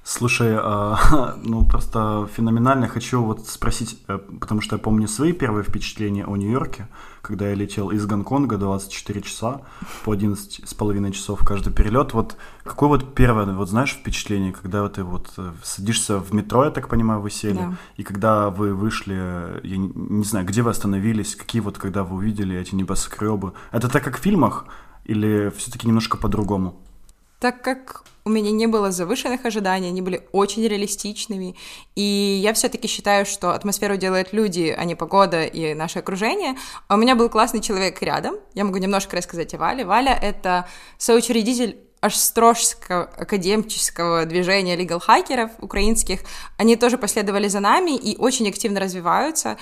Слушай, 0.09 0.55
а, 0.57 1.35
ну 1.43 1.65
просто 1.65 2.29
феноменально. 2.33 2.87
Хочу 2.87 3.21
вот 3.21 3.45
спросить, 3.45 4.01
э, 4.07 4.17
потому 4.17 4.61
что 4.61 4.77
я 4.77 4.81
помню 4.81 5.05
свои 5.05 5.33
первые 5.33 5.65
впечатления 5.65 6.23
о 6.25 6.37
Нью-Йорке, 6.37 6.87
когда 7.21 7.49
я 7.49 7.55
летел 7.55 7.89
из 7.89 8.05
Гонконга 8.05 8.57
24 8.57 9.21
часа 9.21 9.63
по 10.05 10.13
11 10.13 10.61
с 10.65 10.73
половиной 10.73 11.11
часов 11.11 11.45
каждый 11.45 11.73
перелет. 11.73 12.13
Вот 12.13 12.37
какое 12.63 12.87
вот 12.87 13.15
первое, 13.15 13.53
вот 13.53 13.67
знаешь, 13.67 13.91
впечатление, 13.91 14.53
когда 14.53 14.87
ты 14.87 15.03
вот 15.03 15.29
э, 15.35 15.51
садишься 15.61 16.19
в 16.19 16.33
метро, 16.33 16.63
я 16.63 16.71
так 16.71 16.87
понимаю, 16.87 17.19
вы 17.19 17.29
сели, 17.29 17.57
да. 17.57 17.73
и 17.97 18.03
когда 18.03 18.49
вы 18.49 18.73
вышли, 18.73 19.59
я 19.67 19.75
не, 19.75 19.91
не 19.93 20.23
знаю, 20.23 20.45
где 20.45 20.61
вы 20.61 20.71
остановились, 20.71 21.35
какие 21.35 21.61
вот, 21.61 21.77
когда 21.77 22.05
вы 22.05 22.15
увидели 22.15 22.57
эти 22.57 22.75
небоскребы. 22.75 23.51
Это 23.73 23.89
так 23.89 24.05
как 24.05 24.17
в 24.17 24.21
фильмах 24.21 24.67
или 25.03 25.51
все-таки 25.57 25.85
немножко 25.85 26.15
по-другому? 26.15 26.77
Так 27.39 27.61
как 27.61 28.05
у 28.27 28.29
меня 28.29 28.51
не 28.51 28.67
было 28.67 28.91
завышенных 28.91 29.45
ожиданий, 29.45 29.87
они 29.87 30.01
были 30.01 30.27
очень 30.33 30.67
реалистичными, 30.67 31.55
и 31.95 32.39
я 32.43 32.53
все-таки 32.53 32.87
считаю, 32.87 33.25
что 33.25 33.51
атмосферу 33.51 33.95
делают 33.95 34.33
люди, 34.33 34.75
а 34.77 34.83
не 34.83 34.95
погода 34.95 35.45
и 35.45 35.73
наше 35.73 35.99
окружение. 35.99 36.57
А 36.89 36.95
у 36.95 36.97
меня 36.97 37.15
был 37.15 37.29
классный 37.29 37.61
человек 37.61 38.01
рядом, 38.01 38.35
я 38.53 38.65
могу 38.65 38.77
немножко 38.79 39.15
рассказать 39.15 39.53
о 39.53 39.57
Вале. 39.57 39.85
Валя— 39.85 40.19
это 40.21 40.67
соучредитель 40.97 41.77
Ашстрожского 42.01 43.05
академического 43.17 44.25
движения 44.25 44.75
legal 44.75 44.99
хакеров 44.99 45.51
украинских. 45.59 46.19
Они 46.57 46.75
тоже 46.75 46.97
последовали 46.97 47.47
за 47.47 47.61
нами 47.61 47.95
и 47.95 48.17
очень 48.17 48.47
активно 48.49 48.81
развиваются. 48.81 49.57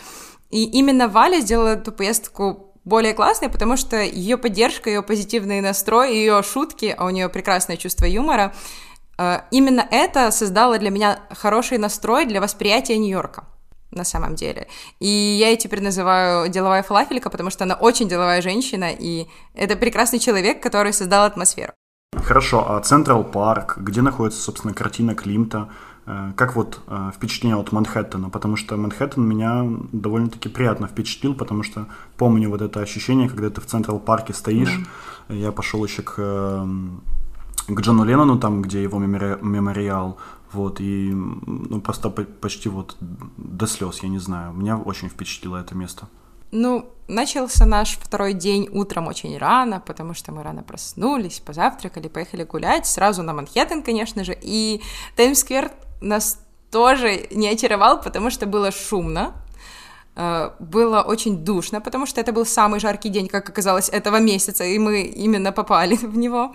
И 0.49 0.63
именно 0.63 1.07
Валя 1.07 1.39
сделала 1.39 1.69
эту 1.69 1.91
поездку 1.91 2.74
более 2.85 3.13
классной, 3.13 3.49
потому 3.49 3.77
что 3.77 3.97
ее 3.97 4.37
поддержка, 4.37 4.89
ее 4.89 5.01
позитивный 5.01 5.61
настрой, 5.61 6.15
ее 6.15 6.41
шутки, 6.43 6.93
а 6.97 7.05
у 7.05 7.09
нее 7.09 7.27
прекрасное 7.29 7.77
чувство 7.77 8.05
юмора, 8.05 8.53
э, 9.17 9.41
именно 9.51 9.85
это 9.89 10.31
создало 10.31 10.77
для 10.77 10.91
меня 10.91 11.19
хороший 11.31 11.79
настрой 11.79 12.25
для 12.25 12.39
восприятия 12.39 12.97
Нью-Йорка 12.97 13.45
на 13.91 14.03
самом 14.03 14.35
деле. 14.35 14.67
И 14.99 15.07
я 15.07 15.49
ее 15.49 15.57
теперь 15.57 15.81
называю 15.81 16.49
деловая 16.49 16.83
фалафелька, 16.83 17.29
потому 17.29 17.49
что 17.49 17.63
она 17.63 17.75
очень 17.75 18.07
деловая 18.07 18.41
женщина, 18.41 18.91
и 18.91 19.27
это 19.53 19.75
прекрасный 19.75 20.19
человек, 20.19 20.61
который 20.61 20.93
создал 20.93 21.25
атмосферу. 21.25 21.73
Хорошо, 22.13 22.65
а 22.69 22.79
Central 22.81 23.23
Park, 23.23 23.77
где 23.77 24.01
находится, 24.01 24.41
собственно, 24.41 24.73
картина 24.73 25.15
Климта, 25.15 25.69
как 26.35 26.55
вот 26.55 26.81
э, 26.87 27.11
впечатление 27.15 27.57
от 27.57 27.71
Манхэттена? 27.71 28.29
Потому 28.29 28.55
что 28.55 28.77
Манхэттен 28.77 29.23
меня 29.23 29.63
довольно-таки 29.91 30.49
приятно 30.49 30.87
впечатлил, 30.87 31.33
потому 31.33 31.63
что 31.63 31.87
помню 32.17 32.49
вот 32.49 32.61
это 32.61 32.79
ощущение, 32.79 33.27
когда 33.27 33.49
ты 33.49 33.59
в 33.59 33.65
Central 33.65 33.99
Park 33.99 34.26
е 34.26 34.33
стоишь. 34.33 34.81
М-м. 35.29 35.37
Я 35.37 35.51
пошел 35.51 35.83
еще 35.83 36.03
к, 36.03 36.15
эм, 36.17 37.01
к 37.67 37.81
Джону 37.81 38.03
Леннону, 38.05 38.37
там, 38.37 38.61
где 38.61 38.83
его 38.83 38.99
мемори- 38.99 39.43
мемориал. 39.43 40.17
Вот, 40.51 40.79
и 40.79 41.11
ну, 41.11 41.81
просто 41.81 42.09
почти 42.09 42.69
вот 42.69 42.95
до 42.99 43.65
слез, 43.65 44.03
я 44.03 44.09
не 44.09 44.19
знаю. 44.19 44.53
Меня 44.53 44.77
очень 44.77 45.09
впечатлило 45.09 45.57
это 45.57 45.75
место. 45.75 46.07
Ну, 46.51 46.85
начался 47.07 47.65
наш 47.65 47.97
второй 47.97 48.33
день 48.33 48.69
утром 48.71 49.07
очень 49.07 49.37
рано, 49.37 49.81
потому 49.85 50.13
что 50.13 50.31
мы 50.31 50.43
рано 50.43 50.63
проснулись, 50.63 51.39
позавтракали, 51.39 52.07
поехали 52.07 52.43
гулять, 52.43 52.85
сразу 52.85 53.23
на 53.23 53.33
Манхэттен, 53.33 53.83
конечно 53.83 54.23
же, 54.23 54.37
и 54.41 54.81
Таймс-сквер 55.17 55.71
нас 56.05 56.39
тоже 56.71 57.27
не 57.31 57.47
очаровал, 57.47 58.01
потому 58.01 58.29
что 58.29 58.45
было 58.45 58.71
шумно, 58.71 59.33
э, 60.15 60.51
было 60.59 61.01
очень 61.01 61.37
душно, 61.43 61.81
потому 61.81 62.05
что 62.05 62.21
это 62.21 62.31
был 62.31 62.45
самый 62.45 62.79
жаркий 62.79 63.09
день, 63.09 63.27
как 63.27 63.49
оказалось, 63.49 63.89
этого 63.89 64.19
месяца, 64.19 64.63
и 64.63 64.77
мы 64.79 65.01
именно 65.01 65.51
попали 65.51 65.95
в 66.01 66.17
него. 66.17 66.53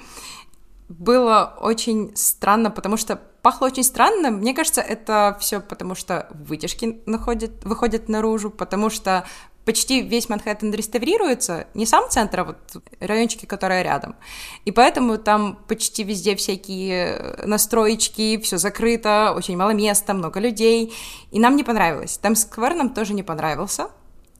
Было 0.89 1.57
очень 1.61 2.11
странно, 2.17 2.71
потому 2.71 2.97
что 2.97 3.17
пахло 3.43 3.67
очень 3.67 3.85
странно. 3.85 4.31
Мне 4.31 4.55
кажется, 4.55 4.81
это 4.81 5.37
все 5.41 5.61
потому, 5.61 5.95
что 5.95 6.27
вытяжки 6.31 7.01
находят, 7.07 7.65
выходят 7.65 8.09
наружу, 8.09 8.51
потому 8.51 8.91
что 8.91 9.25
почти 9.71 10.03
весь 10.03 10.29
Манхэттен 10.29 10.75
реставрируется, 10.75 11.69
не 11.75 11.87
сам 11.87 12.11
центр, 12.11 12.41
а 12.41 12.45
вот 12.45 12.57
райончики, 12.99 13.47
которые 13.47 13.85
рядом. 13.85 14.17
И 14.65 14.73
поэтому 14.73 15.17
там 15.17 15.61
почти 15.69 16.03
везде 16.03 16.35
всякие 16.35 17.37
настроечки, 17.45 18.39
все 18.39 18.59
закрыто, 18.59 19.33
очень 19.37 19.57
мало 19.57 19.71
места, 19.71 20.13
много 20.13 20.41
людей. 20.41 20.93
И 21.31 21.39
нам 21.39 21.55
не 21.55 21.63
понравилось. 21.63 22.19
Там 22.19 22.35
сквер 22.35 22.75
нам 22.75 22.93
тоже 22.93 23.15
не 23.15 23.23
понравился. 23.23 23.91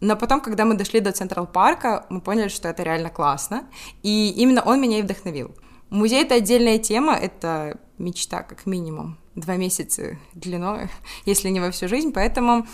Но 0.01 0.17
потом, 0.17 0.41
когда 0.41 0.65
мы 0.65 0.75
дошли 0.75 0.99
до 0.99 1.13
Централ 1.13 1.47
Парка, 1.47 2.07
мы 2.09 2.21
поняли, 2.21 2.49
что 2.49 2.67
это 2.67 2.83
реально 2.83 3.11
классно. 3.11 3.69
И 4.03 4.31
именно 4.37 4.63
он 4.63 4.81
меня 4.81 4.99
и 4.99 5.03
вдохновил. 5.03 5.55
Музей— 5.91 6.23
это 6.25 6.35
отдельная 6.35 6.79
тема, 6.79 7.15
это 7.15 7.79
мечта, 7.99 8.43
как 8.43 8.67
минимум. 8.67 9.17
Два 9.37 9.55
месяца 9.55 10.19
длиной, 10.35 10.89
если 11.25 11.51
не 11.51 11.61
во 11.61 11.71
всю 11.71 11.87
жизнь. 11.87 12.11
Поэтому 12.13 12.67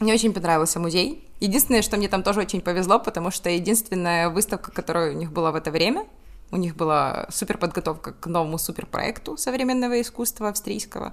мне 0.00 0.14
очень 0.14 0.32
понравился 0.32 0.80
музей. 0.80 1.28
Единственное, 1.40 1.82
что 1.82 1.96
мне 1.96 2.08
там 2.08 2.22
тоже 2.22 2.40
очень 2.40 2.60
повезло, 2.60 2.98
потому 2.98 3.30
что 3.30 3.48
единственная 3.50 4.28
выставка, 4.28 4.70
которая 4.70 5.12
у 5.12 5.14
них 5.14 5.32
была 5.32 5.52
в 5.52 5.56
это 5.56 5.70
время, 5.70 6.06
у 6.52 6.56
них 6.56 6.76
была 6.76 7.26
супер 7.30 7.58
подготовка 7.58 8.12
к 8.12 8.26
новому 8.26 8.58
суперпроекту 8.58 9.36
современного 9.36 10.00
искусства 10.00 10.48
австрийского. 10.48 11.12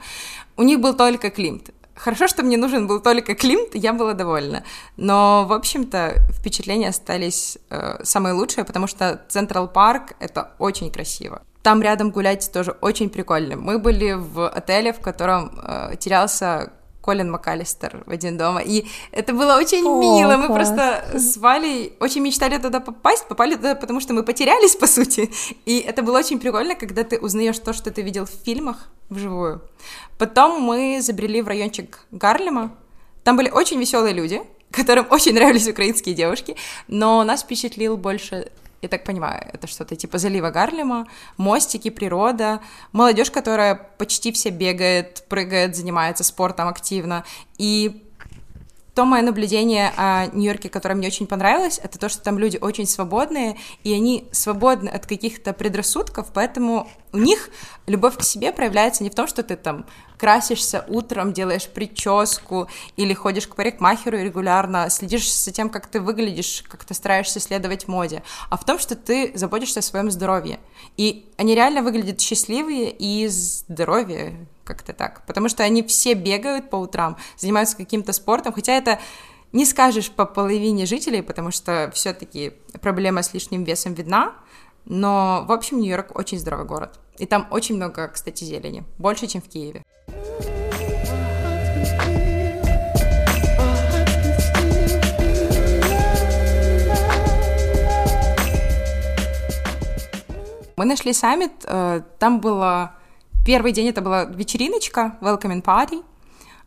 У 0.55 0.63
них 0.63 0.79
был 0.79 0.95
только 0.95 1.29
Климт. 1.29 1.69
Хорошо, 1.95 2.27
что 2.27 2.43
мне 2.43 2.57
нужен 2.57 2.87
был 2.87 2.99
только 2.99 3.35
Климт, 3.35 3.73
я 3.73 3.93
была 3.93 4.13
довольна. 4.13 4.63
Но, 4.97 5.45
в 5.47 5.53
общем-то, 5.53 6.15
впечатления 6.31 6.89
остались 6.89 7.57
э, 7.69 8.03
самые 8.03 8.33
лучшие, 8.33 8.65
потому 8.65 8.87
что 8.87 9.21
Централ 9.29 9.67
Парк— 9.67 10.13
это 10.19 10.51
очень 10.59 10.91
красиво. 10.91 11.41
Там 11.63 11.81
рядом 11.81 12.11
гулять 12.11 12.49
тоже 12.53 12.77
очень 12.81 13.09
прикольно. 13.09 13.57
Мы 13.57 13.79
были 13.79 14.13
в 14.13 14.47
отеле, 14.47 14.93
в 14.93 14.99
котором 14.99 15.59
э, 15.61 15.95
терялся 15.99 16.71
Колин 17.07 17.31
МакАлистер 17.31 18.03
в 18.05 18.11
«Один 18.11 18.37
дома», 18.37 18.59
и 18.59 18.85
это 19.13 19.31
было 19.31 19.55
очень 19.55 19.87
О, 19.87 19.97
мило, 19.97 20.35
мы 20.35 20.47
класс. 20.47 20.57
просто 20.57 21.17
с 21.17 21.37
Валей 21.37 21.93
очень 22.01 22.21
мечтали 22.21 22.57
туда 22.57 22.81
попасть, 22.81 23.29
попали 23.29 23.55
туда, 23.55 23.75
потому 23.75 24.01
что 24.01 24.13
мы 24.13 24.23
потерялись, 24.23 24.75
по 24.75 24.87
сути, 24.87 25.31
и 25.65 25.79
это 25.79 26.03
было 26.03 26.19
очень 26.19 26.37
прикольно, 26.37 26.75
когда 26.75 27.05
ты 27.05 27.17
узнаешь 27.17 27.59
то, 27.59 27.71
что 27.71 27.91
ты 27.91 28.01
видел 28.01 28.25
в 28.25 28.43
фильмах 28.45 28.89
вживую. 29.09 29.61
Потом 30.17 30.61
мы 30.61 30.99
забрели 31.01 31.41
в 31.41 31.47
райончик 31.47 31.99
Гарлема, 32.11 32.75
там 33.23 33.37
были 33.37 33.49
очень 33.51 33.79
веселые 33.79 34.13
люди, 34.13 34.41
которым 34.71 35.07
очень 35.09 35.33
нравились 35.33 35.69
украинские 35.69 36.13
девушки, 36.13 36.57
но 36.89 37.23
нас 37.23 37.43
впечатлил 37.43 37.95
больше 37.95 38.51
я 38.81 38.89
так 38.89 39.03
понимаю, 39.03 39.43
это 39.53 39.67
что-то 39.67 39.95
типа 39.95 40.17
залива 40.17 40.51
Гарлема, 40.51 41.07
мостики, 41.37 41.89
природа, 41.89 42.61
молодежь, 42.91 43.31
которая 43.31 43.75
почти 43.75 44.31
все 44.31 44.49
бегает, 44.49 45.23
прыгает, 45.29 45.75
занимается 45.75 46.23
спортом 46.23 46.67
активно. 46.67 47.23
И 47.57 48.06
то 48.97 49.05
мое 49.05 49.21
наблюдение 49.21 49.93
о 49.95 50.25
Нью-Йорке, 50.25 50.69
которое 50.69 50.95
мне 50.95 51.05
очень 51.05 51.27
понравилось, 51.27 51.79
это 51.83 51.99
то, 51.99 52.09
что 52.09 52.23
там 52.23 52.39
люди 52.39 52.57
очень 52.59 52.87
свободные, 52.87 53.55
и 53.83 53.93
они 53.93 54.27
свободны 54.31 54.89
от 54.89 55.05
каких-то 55.05 55.53
предрассудков, 55.53 56.29
поэтому 56.33 56.87
у 57.13 57.19
них 57.19 57.51
любовь 57.85 58.17
к 58.17 58.23
себе 58.23 58.51
проявляется 58.51 59.03
не 59.03 59.11
в 59.11 59.13
том, 59.13 59.27
что 59.27 59.43
ты 59.43 59.55
там 59.55 59.85
красишься 60.17 60.83
утром, 60.87 61.31
делаешь 61.31 61.67
прическу 61.67 62.69
или 62.95 63.13
ходишь 63.13 63.45
к 63.45 63.53
парикмахеру 63.53 64.17
регулярно, 64.17 64.89
следишь 64.89 65.31
за 65.31 65.51
тем, 65.51 65.69
как 65.69 65.85
ты 65.85 66.01
выглядишь, 66.01 66.63
как 66.67 66.83
ты 66.83 66.95
стараешься 66.95 67.39
следовать 67.39 67.87
моде, 67.87 68.23
а 68.49 68.57
в 68.57 68.65
том, 68.65 68.79
что 68.79 68.95
ты 68.95 69.31
заботишься 69.35 69.81
о 69.81 69.83
своем 69.83 70.09
здоровье. 70.09 70.59
И 70.97 71.29
они 71.37 71.53
реально 71.53 71.83
выглядят 71.83 72.19
счастливые 72.19 72.89
и 72.89 73.27
здоровые, 73.27 74.47
как-то 74.67 74.93
так. 74.93 75.25
Потому 75.25 75.47
что 75.47 75.63
они 75.63 75.81
все 75.81 76.13
бегают 76.13 76.69
по 76.69 76.75
утрам, 76.75 77.17
занимаются 77.37 77.77
каким-то 77.77 78.11
спортом, 78.11 78.53
хотя 78.53 78.73
это 78.73 78.99
не 79.53 79.65
скажешь 79.65 80.11
по 80.11 80.25
половине 80.25 80.85
жителей, 80.85 81.21
потому 81.21 81.51
что 81.51 81.89
все-таки 81.93 82.53
проблема 82.81 83.23
с 83.23 83.33
лишним 83.33 83.63
весом 83.63 83.93
видна, 83.93 84.33
но, 84.85 85.45
в 85.47 85.51
общем, 85.51 85.79
Нью-Йорк 85.79 86.17
очень 86.17 86.37
здоровый 86.37 86.65
город. 86.65 86.99
И 87.17 87.25
там 87.25 87.47
очень 87.49 87.75
много, 87.75 88.07
кстати, 88.09 88.43
зелени. 88.43 88.83
Больше, 88.97 89.27
чем 89.27 89.41
в 89.41 89.47
Киеве. 89.47 89.83
Мы 100.77 100.85
нашли 100.85 101.11
саммит, 101.11 101.53
э, 101.63 102.01
там 102.19 102.39
было 102.39 102.96
Первый 103.47 103.71
день 103.71 103.87
это 103.87 104.01
была 104.01 104.25
вечериночка, 104.25 105.17
welcoming 105.21 105.63
party. 105.63 106.03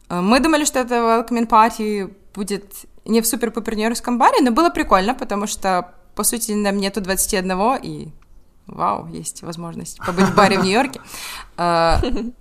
Э, 0.09 0.23
мы 0.23 0.41
думали, 0.41 0.65
что 0.65 0.79
это 0.79 0.95
welcoming 0.95 1.47
party 1.47 2.11
будет 2.33 2.73
не 3.05 3.21
в 3.21 3.27
супер-пупер 3.27 3.75
баре, 4.17 4.41
но 4.41 4.51
было 4.51 4.71
прикольно, 4.71 5.15
потому 5.15 5.47
что, 5.47 5.93
по 6.15 6.25
сути, 6.25 6.53
нам 6.53 6.79
нету 6.79 7.03
21, 7.03 7.77
и 7.83 8.09
вау, 8.67 9.07
есть 9.09 9.43
возможность 9.43 9.99
побыть 9.99 10.25
в 10.25 10.35
баре 10.35 10.59
в 10.59 10.65
Нью-Йорке. 10.65 11.03
Э, 11.59 11.97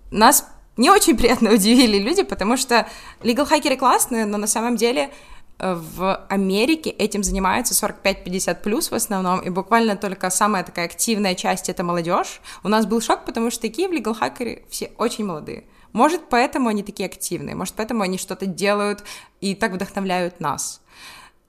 нас 0.10 0.48
не 0.78 0.90
очень 0.90 1.18
приятно 1.18 1.52
удивили 1.52 1.98
люди, 1.98 2.24
потому 2.24 2.56
что 2.56 2.88
legal 3.20 3.46
хакеры 3.46 3.76
классные, 3.76 4.26
но 4.26 4.38
на 4.38 4.48
самом 4.48 4.78
деле 4.78 5.10
В 5.60 6.26
Америке 6.30 6.90
этим 6.90 7.22
занимаются 7.22 7.74
45-50 7.74 8.62
плюс 8.62 8.92
в 8.92 8.96
основном, 8.96 9.42
и 9.42 9.50
буквально 9.50 9.98
только 9.98 10.30
самая 10.30 10.64
такая 10.64 10.86
активная 10.86 11.36
часть— 11.36 11.68
это 11.70 11.84
молодежь. 11.84 12.40
У 12.64 12.70
нас 12.70 12.86
был 12.86 13.02
шок, 13.02 13.26
потому 13.26 13.52
что 13.52 13.62
такие 13.62 13.90
в 13.90 13.92
Legal 13.92 14.18
Hacker 14.18 14.64
все 14.70 14.92
очень 14.98 15.26
молодые. 15.26 15.66
Может, 15.92 16.30
поэтому 16.30 16.70
они 16.70 16.82
такие 16.82 17.08
активные, 17.08 17.56
может, 17.56 17.74
поэтому 17.74 18.04
они 18.04 18.18
что-то 18.18 18.46
делают 18.46 19.04
и 19.42 19.54
так 19.54 19.74
вдохновляют 19.74 20.40
нас. 20.40 20.82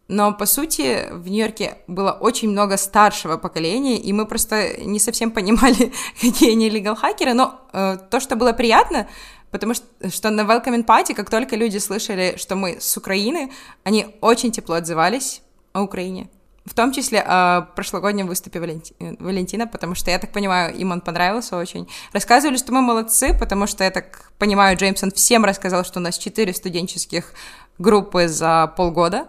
Но, 0.09 0.33
по 0.33 0.45
сути, 0.45 1.07
в 1.13 1.29
Нью-Йорке 1.29 1.79
было 1.87 2.11
очень 2.11 2.51
много 2.51 2.77
старшего 2.77 3.37
поколения, 3.37 3.97
и 3.97 4.13
мы 4.13 4.27
просто 4.27 4.83
не 4.83 4.99
совсем 4.99 5.31
понимали, 5.31 5.93
какие 6.21 6.51
они 6.51 6.69
легал-хакеры, 6.69 7.33
но 7.33 7.61
э, 7.73 7.97
то, 8.11 8.19
что 8.19 8.35
было 8.35 8.53
приятно, 8.53 9.07
потому 9.51 9.75
что, 9.75 9.87
что 10.11 10.31
на 10.31 10.43
Welcoming 10.43 10.85
Party, 10.85 11.15
как 11.15 11.31
только 11.31 11.57
люди 11.57 11.79
слышали, 11.79 12.35
что 12.37 12.57
мы 12.57 12.81
с 12.81 12.97
Украины, 12.97 13.53
они 13.85 14.17
очень 14.21 14.53
тепло 14.53 14.77
отзывались 14.77 15.43
о 15.73 15.83
Украине. 15.83 16.29
В 16.67 16.75
том 16.75 16.93
числе 16.93 17.21
о 17.21 17.63
прошлогоднем 17.75 18.27
выступе 18.27 18.61
Валенти... 18.61 18.95
Валентина, 19.19 19.67
потому 19.67 19.95
что, 19.95 20.11
я 20.11 20.19
так 20.19 20.31
понимаю, 20.33 20.75
им 20.77 20.91
он 20.93 21.01
понравился 21.01 21.57
очень. 21.57 21.89
Рассказывали, 22.13 22.59
что 22.59 22.73
мы 22.73 22.83
молодцы, 22.83 23.35
потому 23.39 23.67
что, 23.67 23.83
я 23.83 23.91
так 23.91 24.31
понимаю, 24.39 24.77
Джеймсон 24.77 25.11
всем 25.11 25.45
рассказал, 25.45 25.85
что 25.85 26.01
у 26.01 26.03
нас 26.03 26.19
четыре 26.19 26.53
студенческих 26.53 27.33
группы 27.79 28.29
за 28.29 28.73
полгода 28.77 29.29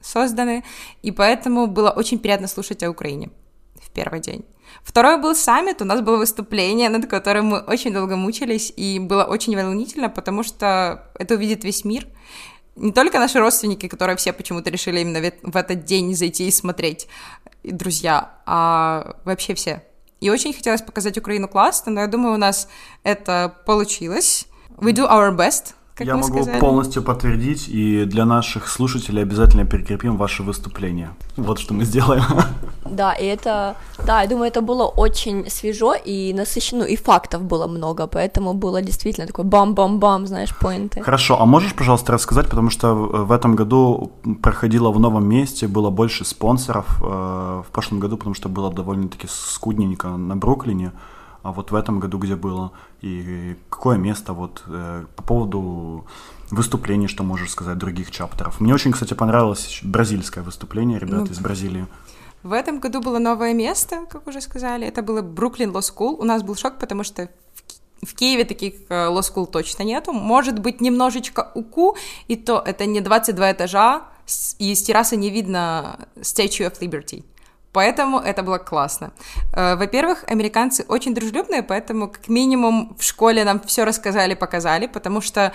созданы, 0.00 0.64
и 1.02 1.10
поэтому 1.10 1.66
было 1.66 1.90
очень 1.90 2.18
приятно 2.18 2.46
слушать 2.46 2.82
о 2.82 2.90
Украине 2.90 3.30
в 3.80 3.90
первый 3.90 4.20
день. 4.20 4.44
Второй 4.82 5.20
был 5.20 5.34
саммит, 5.34 5.82
у 5.82 5.84
нас 5.84 6.00
было 6.00 6.16
выступление, 6.16 6.88
над 6.88 7.06
которым 7.06 7.46
мы 7.46 7.58
очень 7.60 7.92
долго 7.92 8.16
мучились, 8.16 8.72
и 8.76 8.98
было 8.98 9.24
очень 9.24 9.56
волнительно, 9.56 10.08
потому 10.08 10.42
что 10.42 11.10
это 11.18 11.34
увидит 11.34 11.64
весь 11.64 11.84
мир. 11.84 12.06
Не 12.76 12.92
только 12.92 13.18
наши 13.18 13.38
родственники, 13.38 13.88
которые 13.88 14.16
все 14.16 14.32
почему-то 14.32 14.70
решили 14.70 15.00
именно 15.00 15.32
в 15.42 15.56
этот 15.56 15.84
день 15.84 16.14
зайти 16.14 16.48
и 16.48 16.50
смотреть, 16.50 17.08
и 17.62 17.72
друзья, 17.72 18.38
а 18.46 19.16
вообще 19.24 19.54
все. 19.54 19.82
И 20.20 20.30
очень 20.30 20.52
хотелось 20.52 20.82
показать 20.82 21.18
Украину 21.18 21.48
классно, 21.48 21.92
но 21.92 22.00
я 22.02 22.06
думаю, 22.06 22.34
у 22.34 22.38
нас 22.38 22.68
это 23.02 23.54
получилось. 23.66 24.46
We 24.76 24.92
do 24.92 25.10
our 25.10 25.34
best, 25.36 25.74
как 26.00 26.06
Я 26.06 26.16
могу 26.16 26.32
сказали. 26.32 26.60
полностью 26.60 27.02
подтвердить, 27.02 27.68
и 27.68 28.06
для 28.06 28.24
наших 28.24 28.68
слушателей 28.68 29.22
обязательно 29.22 29.66
перекрепим 29.66 30.16
ваше 30.16 30.42
выступление. 30.42 31.10
Вот 31.36 31.58
что 31.58 31.74
мы 31.74 31.84
сделаем. 31.84 32.24
Да, 32.90 33.12
и 33.12 33.24
это, 33.24 33.76
да, 34.06 34.22
я 34.22 34.28
думаю, 34.28 34.48
это 34.48 34.62
было 34.62 34.84
очень 34.84 35.48
свежо 35.48 35.94
и 35.94 36.34
насыщенно, 36.34 36.82
и 36.82 36.96
фактов 36.96 37.42
было 37.42 37.68
много, 37.68 38.06
поэтому 38.06 38.54
было 38.54 38.82
действительно 38.82 39.26
такой 39.26 39.44
бам-бам-бам, 39.44 40.26
знаешь, 40.26 40.52
поинты. 40.60 41.00
Хорошо, 41.02 41.40
а 41.40 41.46
можешь, 41.46 41.74
пожалуйста, 41.74 42.12
рассказать, 42.12 42.48
потому 42.48 42.70
что 42.70 42.94
в 42.94 43.30
этом 43.30 43.54
году 43.54 44.10
проходило 44.42 44.90
в 44.90 44.98
новом 44.98 45.24
месте, 45.28 45.68
было 45.68 45.90
больше 45.90 46.24
спонсоров 46.24 46.86
э, 47.00 47.62
в 47.68 47.70
прошлом 47.70 48.00
году, 48.00 48.16
потому 48.16 48.34
что 48.34 48.48
было 48.48 48.72
довольно-таки 48.72 49.28
скудненько 49.30 50.08
на 50.08 50.36
Бруклине 50.36 50.90
а 51.42 51.52
вот 51.52 51.70
в 51.70 51.74
этом 51.74 52.00
году 52.00 52.18
где 52.18 52.36
было, 52.36 52.72
и 53.00 53.56
какое 53.68 53.96
место 53.96 54.32
вот 54.32 54.62
э, 54.66 55.04
по 55.16 55.22
поводу 55.22 56.06
выступлений, 56.50 57.08
что 57.08 57.22
можешь 57.22 57.50
сказать, 57.50 57.78
других 57.78 58.10
чаптеров. 58.10 58.60
Мне 58.60 58.74
очень, 58.74 58.92
кстати, 58.92 59.14
понравилось 59.14 59.80
бразильское 59.82 60.44
выступление 60.44 60.98
ребят 60.98 61.20
ну, 61.20 61.26
из 61.26 61.38
Бразилии. 61.38 61.86
В 62.42 62.52
этом 62.52 62.80
году 62.80 63.00
было 63.00 63.18
новое 63.18 63.54
место, 63.54 64.06
как 64.08 64.26
уже 64.26 64.40
сказали, 64.40 64.86
это 64.86 65.02
было 65.02 65.22
Бруклин 65.22 65.70
Law 65.70 65.80
School. 65.80 66.16
У 66.18 66.24
нас 66.24 66.42
был 66.42 66.56
шок, 66.56 66.78
потому 66.78 67.04
что 67.04 67.28
в 68.02 68.14
Киеве 68.14 68.44
таких 68.44 68.74
э, 68.88 68.94
Law 69.08 69.20
School 69.20 69.46
точно 69.46 69.82
нету. 69.82 70.12
Может 70.12 70.58
быть, 70.58 70.80
немножечко 70.80 71.50
УКУ, 71.54 71.96
и 72.28 72.36
то 72.36 72.62
это 72.64 72.86
не 72.86 73.00
22 73.00 73.52
этажа, 73.52 74.04
и 74.58 74.74
с 74.74 74.82
террасы 74.82 75.16
не 75.16 75.30
видно 75.30 76.08
Statue 76.16 76.70
of 76.70 76.80
Liberty. 76.80 77.24
Поэтому 77.72 78.18
это 78.18 78.42
было 78.42 78.58
классно. 78.58 79.12
Э, 79.52 79.76
во-первых, 79.76 80.24
американцы 80.26 80.84
очень 80.88 81.14
дружелюбные, 81.14 81.62
поэтому 81.62 82.08
как 82.08 82.28
минимум 82.28 82.96
в 82.98 83.02
школе 83.02 83.44
нам 83.44 83.60
все 83.60 83.84
рассказали, 83.84 84.34
показали, 84.34 84.86
потому 84.86 85.20
что 85.20 85.52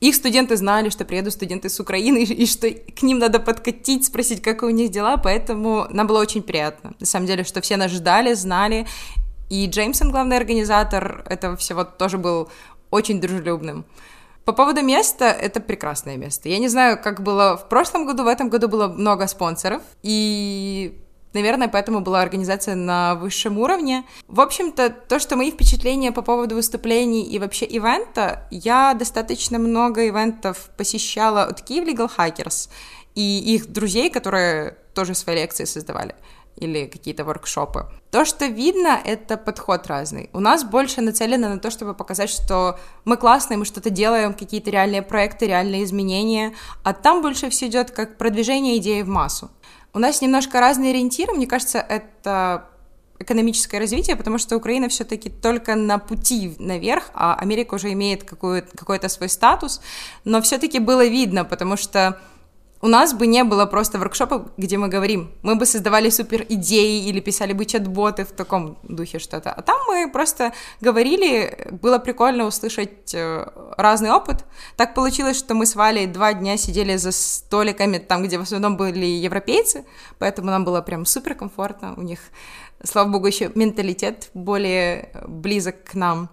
их 0.00 0.14
студенты 0.14 0.56
знали, 0.56 0.88
что 0.88 1.04
приедут 1.04 1.34
студенты 1.34 1.68
с 1.68 1.78
Украины, 1.78 2.22
и 2.42 2.46
что 2.46 2.70
к 2.70 3.02
ним 3.02 3.18
надо 3.18 3.38
подкатить, 3.38 4.06
спросить, 4.06 4.42
как 4.42 4.62
у 4.62 4.70
них 4.70 4.90
дела, 4.90 5.16
поэтому 5.16 5.86
нам 5.90 6.06
было 6.06 6.20
очень 6.20 6.42
приятно. 6.42 6.94
На 6.98 7.06
самом 7.06 7.26
деле, 7.26 7.44
что 7.44 7.60
все 7.60 7.76
нас 7.76 7.90
ждали, 7.90 8.34
знали, 8.34 8.86
и 9.50 9.66
Джеймсон, 9.66 10.10
главный 10.10 10.38
организатор 10.38 11.24
этого 11.28 11.56
всего, 11.56 11.84
тоже 11.84 12.16
был 12.16 12.48
очень 12.90 13.20
дружелюбным. 13.20 13.84
По 14.44 14.52
поводу 14.52 14.82
места, 14.82 15.26
это 15.26 15.60
прекрасное 15.60 16.16
место. 16.16 16.48
Я 16.48 16.58
не 16.58 16.68
знаю, 16.68 16.98
как 17.00 17.22
было 17.22 17.56
в 17.56 17.68
прошлом 17.68 18.06
году, 18.06 18.24
в 18.24 18.26
этом 18.26 18.48
году 18.48 18.68
было 18.68 18.88
много 18.88 19.26
спонсоров, 19.28 19.82
и 20.02 21.01
Наверное, 21.32 21.68
поэтому 21.68 22.00
была 22.00 22.20
организация 22.20 22.74
на 22.74 23.14
высшем 23.14 23.58
уровне. 23.58 24.04
В 24.28 24.40
общем-то, 24.40 24.90
то, 24.90 25.18
что 25.18 25.36
мои 25.36 25.50
впечатления 25.50 26.12
по 26.12 26.22
поводу 26.22 26.54
выступлений 26.54 27.22
и 27.22 27.38
вообще 27.38 27.64
ивента, 27.64 28.46
я 28.50 28.94
достаточно 28.94 29.58
много 29.58 30.08
ивентов 30.08 30.70
посещала 30.76 31.44
от 31.44 31.68
Kyiv 31.68 31.86
Legal 31.86 32.10
Hackers 32.16 32.68
и 33.14 33.54
их 33.54 33.72
друзей, 33.72 34.10
которые 34.10 34.76
тоже 34.94 35.14
свои 35.14 35.36
лекции 35.36 35.64
создавали 35.64 36.14
или 36.56 36.86
какие-то 36.86 37.24
воркшопы. 37.24 37.86
То, 38.10 38.24
что 38.24 38.46
видно, 38.46 39.00
это 39.04 39.36
подход 39.36 39.86
разный. 39.86 40.28
У 40.32 40.40
нас 40.40 40.64
больше 40.64 41.00
нацелено 41.00 41.48
на 41.48 41.58
то, 41.58 41.70
чтобы 41.70 41.94
показать, 41.94 42.30
что 42.30 42.78
мы 43.04 43.16
классные, 43.16 43.56
мы 43.56 43.64
что-то 43.64 43.90
делаем, 43.90 44.34
какие-то 44.34 44.70
реальные 44.70 45.02
проекты, 45.02 45.46
реальные 45.46 45.84
изменения, 45.84 46.54
а 46.82 46.92
там 46.92 47.22
больше 47.22 47.48
все 47.50 47.68
идет 47.68 47.90
как 47.90 48.18
продвижение 48.18 48.76
идеи 48.76 49.02
в 49.02 49.08
массу. 49.08 49.50
У 49.94 49.98
нас 49.98 50.22
немножко 50.22 50.60
разные 50.60 50.90
ориентиры, 50.90 51.34
мне 51.34 51.46
кажется, 51.46 51.78
это 51.78 52.68
экономическое 53.18 53.78
развитие, 53.78 54.16
потому 54.16 54.38
что 54.38 54.56
Украина 54.56 54.88
все-таки 54.88 55.28
только 55.30 55.74
на 55.74 55.98
пути 55.98 56.56
наверх, 56.58 57.10
а 57.14 57.34
Америка 57.34 57.74
уже 57.74 57.92
имеет 57.92 58.24
какой-то 58.24 59.08
свой 59.08 59.28
статус, 59.28 59.80
но 60.24 60.40
все-таки 60.40 60.78
было 60.78 61.06
видно, 61.06 61.44
потому 61.44 61.76
что 61.76 62.20
у 62.82 62.88
нас 62.88 63.14
бы 63.14 63.28
не 63.28 63.44
было 63.44 63.64
просто 63.64 63.98
воркшопа, 63.98 64.50
где 64.56 64.76
мы 64.76 64.88
говорим. 64.88 65.30
Мы 65.42 65.54
бы 65.54 65.66
создавали 65.66 66.10
супер 66.10 66.44
идеи 66.48 67.06
или 67.06 67.20
писали 67.20 67.52
бы 67.52 67.64
чат-боты 67.64 68.24
в 68.24 68.32
таком 68.32 68.76
духе 68.82 69.20
что-то. 69.20 69.52
А 69.52 69.62
там 69.62 69.78
мы 69.86 70.10
просто 70.10 70.52
говорили, 70.80 71.68
было 71.80 72.00
прикольно 72.00 72.44
услышать 72.44 73.14
э, 73.14 73.46
разный 73.76 74.10
опыт. 74.10 74.44
Так 74.76 74.94
получилось, 74.94 75.38
что 75.38 75.54
мы 75.54 75.64
с 75.64 75.76
Валей 75.76 76.06
два 76.08 76.34
дня 76.34 76.56
сидели 76.56 76.96
за 76.96 77.12
столиками, 77.12 77.98
там, 77.98 78.24
где 78.24 78.36
в 78.36 78.42
основном 78.42 78.76
были 78.76 79.06
европейцы, 79.06 79.84
поэтому 80.18 80.50
нам 80.50 80.64
было 80.64 80.80
прям 80.80 81.06
супер 81.06 81.36
комфортно. 81.36 81.94
У 81.96 82.02
них, 82.02 82.18
слава 82.82 83.08
богу, 83.08 83.28
еще 83.28 83.52
менталитет 83.54 84.30
более 84.34 85.12
близок 85.28 85.84
к 85.84 85.94
нам. 85.94 86.30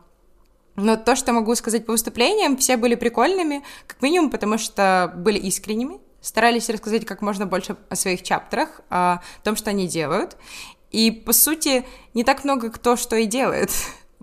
Но 0.76 0.96
то, 0.96 1.16
что 1.16 1.32
могу 1.32 1.54
сказать 1.54 1.86
по 1.86 1.92
выступлениям, 1.92 2.58
все 2.58 2.76
были 2.76 2.96
прикольными, 2.96 3.64
как 3.86 4.02
минимум, 4.02 4.32
потому 4.32 4.58
что 4.58 5.14
были 5.16 5.38
искренними, 5.38 6.00
старались 6.22 6.70
рассказать 6.70 7.06
как 7.06 7.22
можно 7.22 7.46
больше 7.46 7.78
о 7.90 7.96
своих 7.96 8.24
чаптерах, 8.24 8.82
о 8.90 9.22
том, 9.44 9.56
что 9.56 9.70
они 9.70 9.88
делают. 9.88 10.38
И, 10.92 11.12
по 11.12 11.34
сути, 11.34 11.86
не 12.14 12.24
так 12.24 12.44
много 12.44 12.72
кто 12.72 12.96
что 12.96 13.16
и 13.16 13.26
делает. 13.26 13.72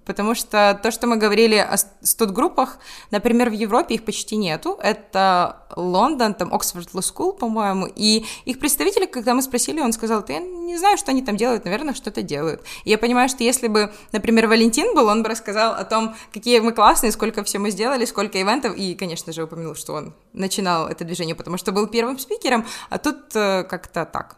Потому 0.07 0.35
что 0.35 0.79
то, 0.83 0.90
что 0.90 1.07
мы 1.07 1.16
говорили 1.16 1.57
о 1.57 1.77
студгруппах, 1.77 2.79
например, 3.11 3.51
в 3.51 3.53
Европе 3.53 3.97
их 3.97 4.05
почти 4.05 4.37
нету, 4.37 4.79
это 4.83 5.66
Лондон, 5.75 6.33
там 6.35 6.55
Оксфорд 6.55 6.88
Law 6.95 7.37
по-моему, 7.37 7.88
и 7.95 8.25
их 8.45 8.59
представители, 8.59 9.07
когда 9.07 9.35
мы 9.35 9.42
спросили, 9.42 9.81
он 9.81 9.92
сказал, 9.92 10.23
ты 10.25 10.38
не 10.38 10.79
знаю, 10.79 10.97
что 10.97 11.11
они 11.11 11.23
там 11.23 11.37
делают, 11.37 11.64
наверное, 11.64 11.95
что-то 11.95 12.23
делают. 12.23 12.62
И 12.85 12.90
я 12.90 12.99
понимаю, 12.99 13.29
что 13.29 13.42
если 13.42 13.69
бы, 13.69 13.92
например, 14.12 14.47
Валентин 14.47 14.95
был, 14.95 15.09
он 15.09 15.23
бы 15.23 15.29
рассказал 15.29 15.75
о 15.75 15.85
том, 15.85 16.14
какие 16.33 16.61
мы 16.61 16.73
классные, 16.73 17.12
сколько 17.12 17.42
все 17.42 17.59
мы 17.59 17.71
сделали, 17.71 18.05
сколько 18.05 18.40
ивентов, 18.40 18.77
и, 18.77 18.95
конечно 18.95 19.33
же, 19.33 19.42
упомянул, 19.42 19.75
что 19.75 19.95
он 19.95 20.14
начинал 20.33 20.87
это 20.87 21.05
движение, 21.05 21.35
потому 21.35 21.59
что 21.59 21.73
был 21.73 21.88
первым 21.88 22.19
спикером, 22.19 22.64
а 22.90 22.99
тут 22.99 23.35
э, 23.35 23.64
как-то 23.64 24.05
так. 24.05 24.37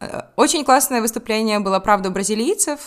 Э, 0.00 0.22
очень 0.36 0.64
классное 0.64 1.00
выступление 1.00 1.60
было, 1.60 1.80
правда, 1.80 2.10
у 2.10 2.12
бразилийцев, 2.12 2.80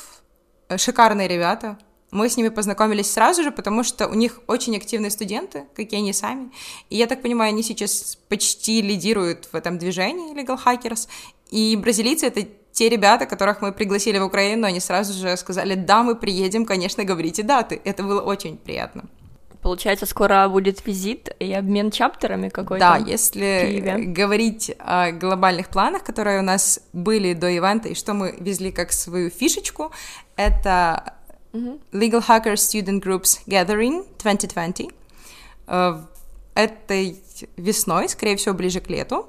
э, 0.70 0.78
шикарные 0.78 1.28
ребята, 1.28 1.78
мы 2.16 2.30
с 2.30 2.38
ними 2.38 2.50
познакомились 2.50 3.12
сразу 3.12 3.44
же, 3.44 3.52
потому 3.52 3.84
что 3.84 4.08
у 4.08 4.14
них 4.14 4.40
очень 4.48 4.76
активные 4.78 5.12
студенты, 5.12 5.66
как 5.76 5.92
и 5.92 5.96
они 5.98 6.14
сами. 6.14 6.50
И 6.90 6.96
я 6.96 7.08
так 7.08 7.22
понимаю, 7.22 7.50
они 7.50 7.62
сейчас 7.62 8.18
почти 8.30 8.82
лидируют 8.82 9.50
в 9.52 9.56
этом 9.56 9.78
движении 9.78 10.34
Legal 10.34 10.58
Hackers. 10.66 11.08
И 11.52 11.76
бразилийцы— 11.76 12.26
это 12.28 12.48
те 12.72 12.90
ребята, 12.90 13.26
которых 13.26 13.62
мы 13.62 13.72
пригласили 13.72 14.18
в 14.18 14.24
Украину, 14.24 14.66
они 14.66 14.80
сразу 14.80 15.14
же 15.14 15.38
сказали, 15.38 15.76
да, 15.76 16.04
мы 16.04 16.16
приедем, 16.16 16.66
конечно, 16.66 17.04
говорите 17.04 17.44
даты. 17.44 17.82
Это 17.84 18.04
было 18.04 18.22
очень 18.22 18.58
приятно. 18.58 19.06
Получается, 19.62 20.06
скоро 20.06 20.48
будет 20.48 20.86
визит 20.86 21.36
и 21.40 21.52
обмен 21.52 21.90
чаптерами 21.90 22.50
какой-то. 22.50 22.80
Да, 22.80 22.98
если 22.98 23.82
говорить 24.14 24.72
о 24.78 25.12
глобальных 25.12 25.70
планах, 25.70 26.04
которые 26.04 26.40
у 26.40 26.44
нас 26.44 26.80
были 26.94 27.34
до 27.34 27.50
ивента, 27.50 27.90
и 27.90 27.96
что 27.96 28.14
мы 28.14 28.36
везли 28.40 28.72
как 28.72 28.92
свою 28.92 29.30
фишечку, 29.30 29.92
это 30.36 31.16
Legal 31.92 32.24
Hacker 32.28 32.54
Student 32.54 33.02
Groups 33.02 33.40
Gathering 33.48 34.06
2020. 34.18 34.90
Uh, 35.68 36.06
это 36.54 36.94
быть 37.36 37.50
весной, 37.58 38.10
скорее 38.10 38.38
всего, 38.38 38.56
ближе 38.56 38.80
к 38.80 38.90
лету. 38.90 39.28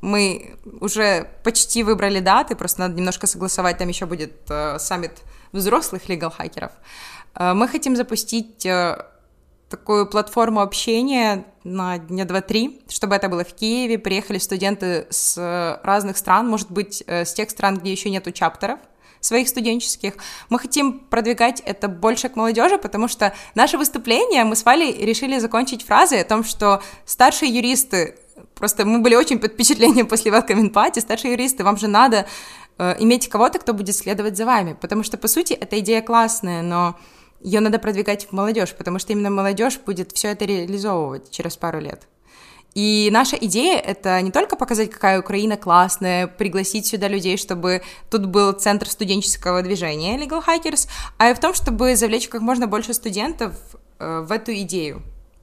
Мы 0.00 0.56
уже 0.80 1.30
почти 1.42 1.82
выбрали 1.82 2.20
даты, 2.20 2.54
просто 2.54 2.80
надо 2.80 2.94
немножко 2.94 3.26
согласовать, 3.26 3.78
там 3.78 3.88
еще 3.88 4.06
будет 4.06 4.32
э, 4.50 4.78
саммит 4.78 5.12
взрослых 5.52 6.08
легал-хакеров. 6.08 6.72
Э, 7.34 7.54
мы 7.54 7.66
хотим 7.66 7.96
запустить 7.96 8.66
э, 8.66 9.04
такую 9.70 10.06
платформу 10.06 10.60
общения 10.60 11.46
на 11.64 11.98
дня 11.98 12.26
два-три, 12.26 12.82
чтобы 12.88 13.16
это 13.16 13.28
было 13.28 13.42
в 13.42 13.54
Киеве, 13.54 13.98
приехали 13.98 14.38
студенты 14.38 15.06
с 15.10 15.80
разных 15.82 16.18
стран, 16.18 16.46
может 16.46 16.70
быть, 16.70 17.02
э, 17.06 17.24
с 17.24 17.32
тех 17.32 17.48
стран, 17.50 17.78
где 17.78 17.90
еще 17.90 18.10
нету 18.10 18.32
чаптеров, 18.32 18.78
своих 19.26 19.48
студенческих. 19.48 20.14
Мы 20.48 20.58
хотим 20.58 21.00
продвигать 21.00 21.60
это 21.60 21.88
больше 21.88 22.28
к 22.28 22.36
молодежи, 22.36 22.78
потому 22.78 23.08
что 23.08 23.34
наше 23.54 23.76
выступление 23.76 24.44
мы 24.44 24.56
с 24.56 24.64
Валей 24.64 24.92
решили 25.04 25.38
закончить 25.38 25.84
фразой 25.84 26.22
о 26.22 26.24
том, 26.24 26.44
что 26.44 26.82
старшие 27.04 27.52
юристы, 27.52 28.16
просто 28.54 28.84
мы 28.84 29.00
были 29.00 29.14
очень 29.14 29.38
под 29.38 29.52
впечатлением 29.52 30.06
после 30.06 30.30
welcome 30.30 30.72
party, 30.72 31.00
старшие 31.00 31.32
юристы, 31.32 31.64
вам 31.64 31.76
же 31.76 31.88
надо 31.88 32.26
э, 32.78 32.96
иметь 33.00 33.28
кого-то, 33.28 33.58
кто 33.58 33.74
будет 33.74 33.96
следовать 33.96 34.36
за 34.36 34.46
вами, 34.46 34.76
потому 34.80 35.02
что, 35.02 35.18
по 35.18 35.28
сути, 35.28 35.52
эта 35.52 35.78
идея 35.80 36.02
классная, 36.02 36.62
но 36.62 36.96
ее 37.40 37.60
надо 37.60 37.78
продвигать 37.78 38.26
в 38.26 38.32
молодежь, 38.32 38.74
потому 38.74 38.98
что 38.98 39.12
именно 39.12 39.30
молодежь 39.30 39.78
будет 39.78 40.12
все 40.12 40.28
это 40.28 40.44
реализовывать 40.44 41.30
через 41.30 41.56
пару 41.56 41.80
лет. 41.80 42.06
И 42.76 43.08
наша 43.10 43.36
идея— 43.36 43.78
это 43.86 44.20
не 44.20 44.30
только 44.30 44.54
показать, 44.54 44.90
какая 44.90 45.18
Украина 45.18 45.56
классная, 45.56 46.26
пригласить 46.26 46.86
сюда 46.86 47.08
людей, 47.08 47.38
чтобы 47.38 47.80
тут 48.10 48.26
был 48.26 48.52
центр 48.52 48.90
студенческого 48.90 49.62
движения 49.62 50.18
Legal 50.18 50.44
Hackers, 50.46 50.86
а 51.16 51.30
и 51.30 51.34
в 51.34 51.38
том, 51.38 51.54
чтобы 51.54 51.96
завлечь 51.96 52.28
как 52.28 52.42
можно 52.42 52.66
больше 52.66 52.92
студентов 52.92 53.54
э, 53.98 54.20
в 54.28 54.30
эту 54.30 54.52
идею. 54.52 55.00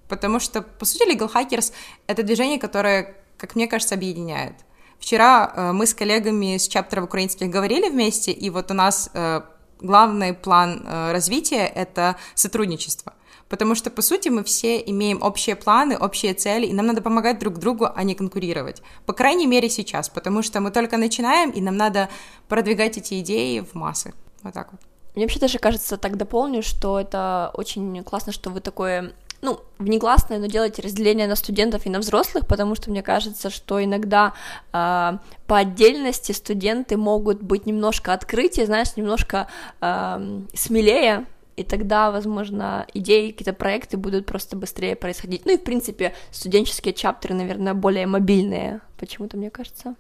Потому 0.08 0.40
что, 0.40 0.62
по 0.62 0.86
сути, 0.86 1.12
Legal 1.12 1.34
Hackers— 1.34 1.74
это 2.08 2.22
движение, 2.22 2.60
которое, 2.60 3.16
как 3.40 3.56
мне 3.56 3.66
кажется, 3.66 3.96
объединяет. 3.96 4.54
Вчера 5.00 5.52
э, 5.56 5.72
мы 5.72 5.88
с 5.88 5.96
коллегами 5.96 6.58
с 6.58 6.68
чаптеров 6.68 7.06
украинских 7.06 7.50
говорили 7.50 7.90
вместе, 7.90 8.32
и 8.32 8.52
вот 8.52 8.70
у 8.70 8.76
нас 8.76 9.10
э, 9.12 9.42
главный 9.82 10.36
план 10.36 10.86
развития— 10.88 11.66
это 11.76 12.16
сотрудничество. 12.36 13.14
Потому 13.54 13.76
что, 13.76 13.92
по 13.92 14.02
сути, 14.02 14.30
мы 14.30 14.44
все 14.44 14.80
имеем 14.80 15.22
общие 15.22 15.56
планы, 15.56 15.96
общие 15.96 16.34
цели, 16.34 16.66
и 16.66 16.74
нам 16.74 16.88
надо 16.88 17.04
помогать 17.04 17.38
друг 17.38 17.60
другу, 17.60 17.88
а 17.96 18.04
не 18.04 18.16
конкурировать. 18.16 18.82
По 19.06 19.14
крайней 19.14 19.46
мере, 19.46 19.70
сейчас, 19.70 20.10
потому 20.10 20.42
что 20.42 20.60
мы 20.60 20.72
только 20.72 20.98
начинаем, 20.98 21.52
и 21.52 21.62
нам 21.62 21.78
надо 21.78 22.10
продвигать 22.48 22.98
эти 22.98 23.20
идеи 23.20 23.60
в 23.60 23.76
массы. 23.76 24.16
Вот 24.42 24.56
так 24.56 24.72
вот. 24.72 24.82
Мне 25.14 25.26
вообще 25.26 25.40
даже 25.40 25.60
кажется, 25.60 25.98
так 25.98 26.18
дополню, 26.18 26.64
что 26.64 27.00
это 27.00 27.52
очень 27.54 28.04
классно, 28.04 28.34
что 28.34 28.50
вы 28.50 28.60
такое 28.60 29.14
ну, 29.44 29.60
внегласное, 29.78 30.40
но 30.40 30.48
делать 30.48 30.80
разделение 30.80 31.28
на 31.28 31.36
студентов 31.36 31.86
и 31.86 31.92
на 31.92 32.00
взрослых, 32.00 32.48
потому 32.48 32.74
что 32.74 32.90
мне 32.90 33.04
кажется, 33.04 33.52
что 33.52 33.84
иногда 33.84 34.34
э, 34.72 35.18
по 35.46 35.58
отдельности 35.58 36.32
студенты 36.32 36.98
могут 36.98 37.44
быть 37.44 37.68
немножко 37.68 38.14
открытие, 38.14 38.66
знаешь, 38.66 38.96
немножко 38.96 39.48
э, 39.80 40.42
смелее, 40.56 41.28
и 41.56 41.64
тогда, 41.64 42.12
возможно, 42.12 42.86
идеи, 42.94 43.32
какие-то 43.32 43.54
проекты 43.54 43.98
будут 43.98 44.26
просто 44.26 44.56
быстрее 44.56 44.96
происходить. 44.96 45.46
Ну 45.46 45.54
и, 45.54 45.58
в 45.58 45.64
принципе, 45.64 46.14
студенческие 46.32 46.94
чаптеры, 46.94 47.36
наверное, 47.36 47.74
более 47.74 48.08
мобильные, 48.08 48.82
почему-то, 48.98 49.38
мне 49.38 49.50
кажется. 49.50 49.96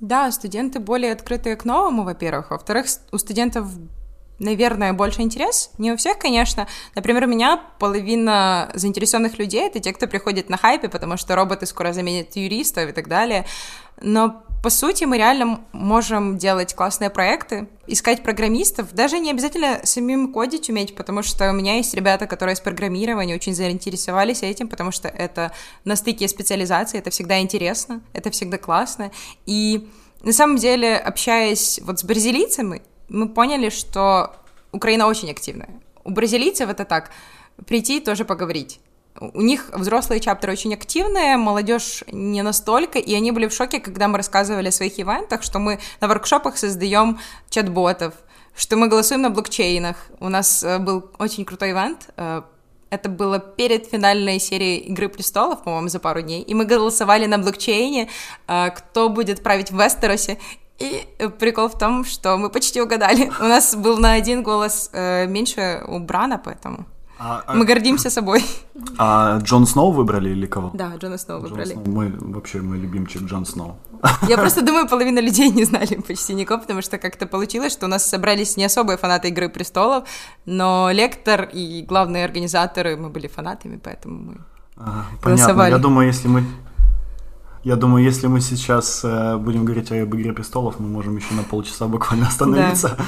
Да, 0.00 0.30
студенты 0.30 0.78
более 0.80 1.12
открытые 1.12 1.56
к 1.56 1.64
новому, 1.64 2.04
во-первых. 2.04 2.50
Во-вторых, 2.50 2.86
у 3.12 3.18
студентов 3.18 3.68
наверное, 4.38 4.92
больше 4.92 5.22
интерес. 5.22 5.70
Не 5.78 5.92
у 5.92 5.96
всех, 5.96 6.18
конечно. 6.18 6.68
Например, 6.94 7.24
у 7.24 7.26
меня 7.26 7.60
половина 7.78 8.70
заинтересованных 8.74 9.38
людей— 9.38 9.66
это 9.66 9.80
те, 9.80 9.92
кто 9.92 10.06
приходит 10.06 10.48
на 10.48 10.56
хайпе, 10.56 10.88
потому 10.88 11.16
что 11.16 11.34
роботы 11.34 11.66
скоро 11.66 11.92
заменят 11.92 12.36
юристов 12.36 12.88
и 12.88 12.92
так 12.92 13.08
далее. 13.08 13.46
Но, 14.00 14.44
по 14.62 14.70
сути, 14.70 15.04
мы 15.04 15.18
реально 15.18 15.60
можем 15.72 16.36
делать 16.36 16.74
классные 16.74 17.10
проекты, 17.10 17.68
искать 17.86 18.22
программистов, 18.22 18.92
даже 18.92 19.18
не 19.18 19.30
обязательно 19.30 19.80
самим 19.84 20.32
кодить 20.32 20.68
уметь, 20.68 20.96
потому 20.96 21.22
что 21.22 21.48
у 21.50 21.52
меня 21.52 21.76
есть 21.76 21.94
ребята, 21.94 22.26
которые 22.26 22.56
с 22.56 22.60
программированием 22.60 23.36
очень 23.36 23.54
заинтересовались 23.54 24.42
этим, 24.42 24.68
потому 24.68 24.90
что 24.90 25.08
это 25.08 25.52
на 25.84 25.94
стыке 25.96 26.26
специализации, 26.26 26.98
это 26.98 27.10
всегда 27.10 27.40
интересно, 27.40 28.00
это 28.12 28.30
всегда 28.30 28.58
классно. 28.58 29.12
И 29.46 29.88
на 30.22 30.32
самом 30.32 30.56
деле, 30.56 30.96
общаясь 30.96 31.80
вот 31.84 32.00
с 32.00 32.04
бразилийцами, 32.04 32.82
мы 33.08 33.28
поняли, 33.28 33.70
что 33.70 34.34
Украина 34.72 35.06
очень 35.06 35.30
активная. 35.30 35.70
У 36.04 36.10
бразилийцев 36.10 36.68
это 36.68 36.84
так, 36.84 37.10
прийти 37.66 37.98
и 37.98 38.00
тоже 38.00 38.24
поговорить. 38.24 38.80
У 39.20 39.40
них 39.40 39.70
взрослые 39.72 40.20
чаптеры 40.20 40.52
очень 40.52 40.72
активные, 40.74 41.36
молодежь 41.36 42.04
не 42.12 42.42
настолько, 42.42 43.00
и 43.00 43.14
они 43.14 43.32
были 43.32 43.48
в 43.48 43.52
шоке, 43.52 43.80
когда 43.80 44.06
мы 44.06 44.16
рассказывали 44.16 44.68
о 44.68 44.72
своих 44.72 44.98
ивентах, 45.00 45.42
что 45.42 45.58
мы 45.58 45.80
на 46.00 46.06
воркшопах 46.06 46.56
создаем 46.56 47.18
чат-ботов, 47.50 48.14
что 48.54 48.76
мы 48.76 48.88
голосуем 48.88 49.22
на 49.22 49.30
блокчейнах. 49.30 49.96
У 50.20 50.28
нас 50.28 50.62
э, 50.62 50.78
был 50.78 51.10
очень 51.18 51.44
крутой 51.44 51.72
ивент, 51.72 52.10
э, 52.16 52.42
это 52.90 53.08
было 53.08 53.40
перед 53.40 53.86
финальной 53.86 54.38
серией 54.38 54.78
«Игры 54.78 55.08
престолов», 55.08 55.64
по-моему, 55.64 55.88
за 55.88 55.98
пару 55.98 56.22
дней, 56.22 56.42
и 56.42 56.54
мы 56.54 56.64
голосовали 56.64 57.26
на 57.26 57.38
блокчейне, 57.38 58.08
э, 58.46 58.70
кто 58.70 59.08
будет 59.08 59.42
править 59.42 59.72
в 59.72 59.82
Вестеросе, 59.82 60.38
и 60.78 61.04
прикол 61.40 61.68
в 61.68 61.76
том, 61.76 62.04
что 62.04 62.36
мы 62.36 62.50
почти 62.50 62.80
угадали. 62.80 63.32
У 63.40 63.44
нас 63.44 63.74
был 63.74 63.98
на 63.98 64.12
один 64.12 64.44
голос 64.44 64.90
меньше 64.92 65.82
у 65.88 65.98
Брана, 65.98 66.38
поэтому 66.38 66.86
а, 67.18 67.42
а 67.46 67.54
мы 67.54 67.64
а... 67.64 67.66
гордимся 67.66 68.10
собой. 68.10 68.44
А 68.98 69.38
Джон 69.38 69.66
Сноу 69.66 69.92
выбрали 69.92 70.30
или 70.30 70.46
кого? 70.46 70.70
Да, 70.74 70.92
Джона 70.96 71.18
Сноу 71.18 71.40
выбрали. 71.40 71.74
Джон 71.74 71.84
Сноу. 71.84 71.94
Мы 71.94 72.14
вообще 72.18 72.60
мой 72.60 72.78
любимчик 72.78 73.22
Джон 73.22 73.44
Сноу. 73.44 73.76
Я 74.28 74.36
просто 74.38 74.62
думаю, 74.62 74.88
половина 74.88 75.20
людей 75.20 75.50
не 75.50 75.64
знали 75.64 75.96
почти 75.96 76.34
никого, 76.34 76.60
потому 76.60 76.82
что 76.82 76.98
как-то 76.98 77.26
получилось, 77.26 77.72
что 77.72 77.86
у 77.86 77.88
нас 77.88 78.06
собрались 78.06 78.56
не 78.56 78.64
особые 78.64 78.96
фанаты 78.96 79.28
Игры 79.28 79.48
престолов, 79.48 80.04
но 80.46 80.90
лектор 80.92 81.48
и 81.52 81.82
главные 81.82 82.24
организаторы 82.24 82.96
мы 82.96 83.10
были 83.10 83.26
фанатами, 83.26 83.80
поэтому 83.82 84.18
мы 84.18 84.36
Ага, 84.76 85.06
понятно. 85.22 85.62
Я 85.68 85.78
думаю, 85.78 86.06
если 86.06 86.28
мы 86.28 86.44
я 87.64 87.76
думаю, 87.76 88.04
если 88.04 88.28
мы 88.28 88.40
сейчас 88.40 89.04
э, 89.04 89.36
будем 89.36 89.64
говорить 89.64 89.90
об 89.90 90.14
«Игре 90.14 90.32
престолов», 90.32 90.78
мы 90.78 90.88
можем 90.88 91.16
еще 91.16 91.34
на 91.34 91.42
полчаса 91.42 91.86
буквально 91.86 92.28
остановиться. 92.28 92.94
Да. 92.96 93.04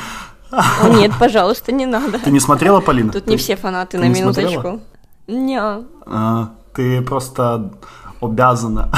О, 0.51 0.89
нет, 0.89 1.13
пожалуйста, 1.19 1.73
не 1.73 1.87
надо. 1.87 2.19
Ты 2.19 2.31
не 2.31 2.41
смотрела, 2.41 2.81
Полина? 2.81 3.13
Тут 3.13 3.25
ты, 3.25 3.31
не 3.31 3.37
все 3.37 3.57
фанаты, 3.57 3.99
на 3.99 4.09
минуточку. 4.09 4.81
Не. 5.27 5.61
А, 6.07 6.51
ты 6.75 7.03
просто 7.03 7.73
обязана. 8.21 8.91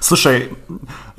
Слушай, 0.00 0.56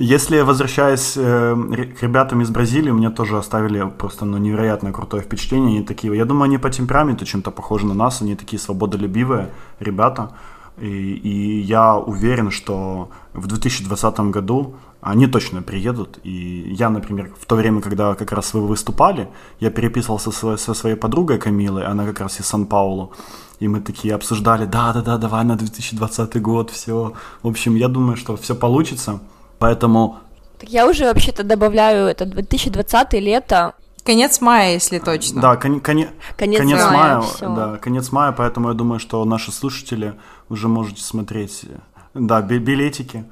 если 0.02 0.40
возвращаясь 0.40 1.12
э, 1.16 1.54
к 1.98 2.02
ребятам 2.02 2.40
из 2.40 2.48
Бразилии, 2.48 2.90
мне 2.90 3.10
тоже 3.10 3.36
оставили 3.36 3.86
просто 3.98 4.24
ну, 4.24 4.38
невероятно 4.38 4.92
крутое 4.92 5.22
впечатление. 5.22 5.76
Они 5.76 5.86
такие, 5.86 6.16
я 6.16 6.24
думаю, 6.24 6.44
они 6.44 6.58
по 6.58 6.70
темпераменту 6.70 7.26
чем-то 7.26 7.50
похожи 7.50 7.86
на 7.86 7.92
нас, 7.92 8.22
они 8.22 8.34
такие 8.34 8.58
свободолюбивые 8.58 9.50
ребята. 9.78 10.30
И, 10.78 10.86
и 10.86 11.60
я 11.60 11.96
уверен, 11.96 12.50
что 12.50 13.10
в 13.34 13.46
2020 13.46 14.20
году 14.20 14.76
они 15.02 15.26
точно 15.26 15.60
приедут. 15.60 16.18
И 16.24 16.74
я, 16.78 16.88
например, 16.88 17.30
в 17.38 17.44
то 17.44 17.54
время, 17.54 17.82
когда 17.82 18.14
как 18.14 18.32
раз 18.32 18.54
вы 18.54 18.66
выступали, 18.66 19.28
я 19.60 19.70
переписывался 19.70 20.30
со, 20.30 20.56
со 20.56 20.72
своей 20.72 20.96
подругой 20.96 21.38
Камилой, 21.38 21.84
она 21.84 22.06
как 22.06 22.20
раз 22.20 22.40
из 22.40 22.46
Сан-Паулу 22.46 23.12
и 23.60 23.68
мы 23.68 23.80
такие 23.80 24.14
обсуждали, 24.14 24.64
да-да-да, 24.64 25.18
давай 25.18 25.44
на 25.44 25.54
2020 25.54 26.40
год, 26.40 26.70
все. 26.70 27.12
В 27.42 27.48
общем, 27.48 27.76
я 27.76 27.88
думаю, 27.88 28.16
что 28.16 28.36
все 28.36 28.54
получится, 28.54 29.20
поэтому... 29.60 30.18
Так 30.58 30.68
я 30.68 30.88
уже 30.88 31.04
вообще-то 31.04 31.44
добавляю 31.44 32.08
это 32.08 32.26
2020 32.26 33.12
лето, 33.14 33.74
Конец 34.04 34.40
мая, 34.40 34.72
если 34.72 34.98
точно. 34.98 35.42
Да, 35.42 35.56
кон- 35.56 35.80
кон- 35.80 36.08
конец, 36.36 36.58
конец 36.58 36.78
мая, 36.90 37.22
мая 37.40 37.56
да, 37.56 37.76
конец 37.76 38.12
мая, 38.12 38.32
поэтому 38.32 38.68
я 38.68 38.74
думаю, 38.74 38.98
что 38.98 39.24
наши 39.24 39.52
слушатели 39.52 40.14
уже 40.48 40.68
можете 40.68 41.02
смотреть, 41.02 41.66
да, 42.14 42.40
билетики. 42.40 43.24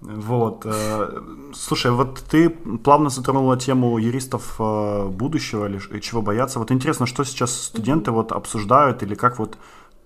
Вот. 0.00 0.62
Э, 0.64 1.20
слушай, 1.54 1.90
вот 1.92 2.20
ты 2.30 2.50
плавно 2.50 3.08
затронула 3.08 3.56
тему 3.56 3.98
юристов 3.98 4.56
э, 4.58 5.08
будущего 5.08 5.66
или 5.66 6.00
чего 6.00 6.22
бояться. 6.22 6.58
Вот 6.58 6.72
интересно, 6.72 7.06
что 7.06 7.24
сейчас 7.24 7.52
студенты 7.52 8.10
вот 8.10 8.32
обсуждают 8.32 9.02
или 9.02 9.14
как 9.14 9.38
вот 9.38 9.56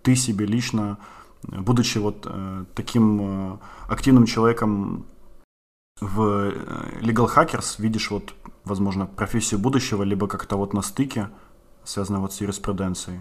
ты 0.02 0.16
себе 0.16 0.44
лично, 0.44 0.98
будучи 1.42 1.98
вот 1.98 2.26
э, 2.26 2.64
таким 2.74 3.58
активным 3.88 4.26
человеком 4.26 5.06
в 6.00 6.52
Legal 7.00 7.28
Hackers, 7.34 7.76
видишь 7.78 8.10
вот, 8.10 8.34
возможно, 8.64 9.06
профессию 9.06 9.58
будущего, 9.58 10.02
либо 10.02 10.28
как-то 10.28 10.56
вот 10.56 10.74
на 10.74 10.82
стыке, 10.82 11.30
связанное 11.84 12.20
вот 12.20 12.34
с 12.34 12.40
юриспруденцией? 12.40 13.20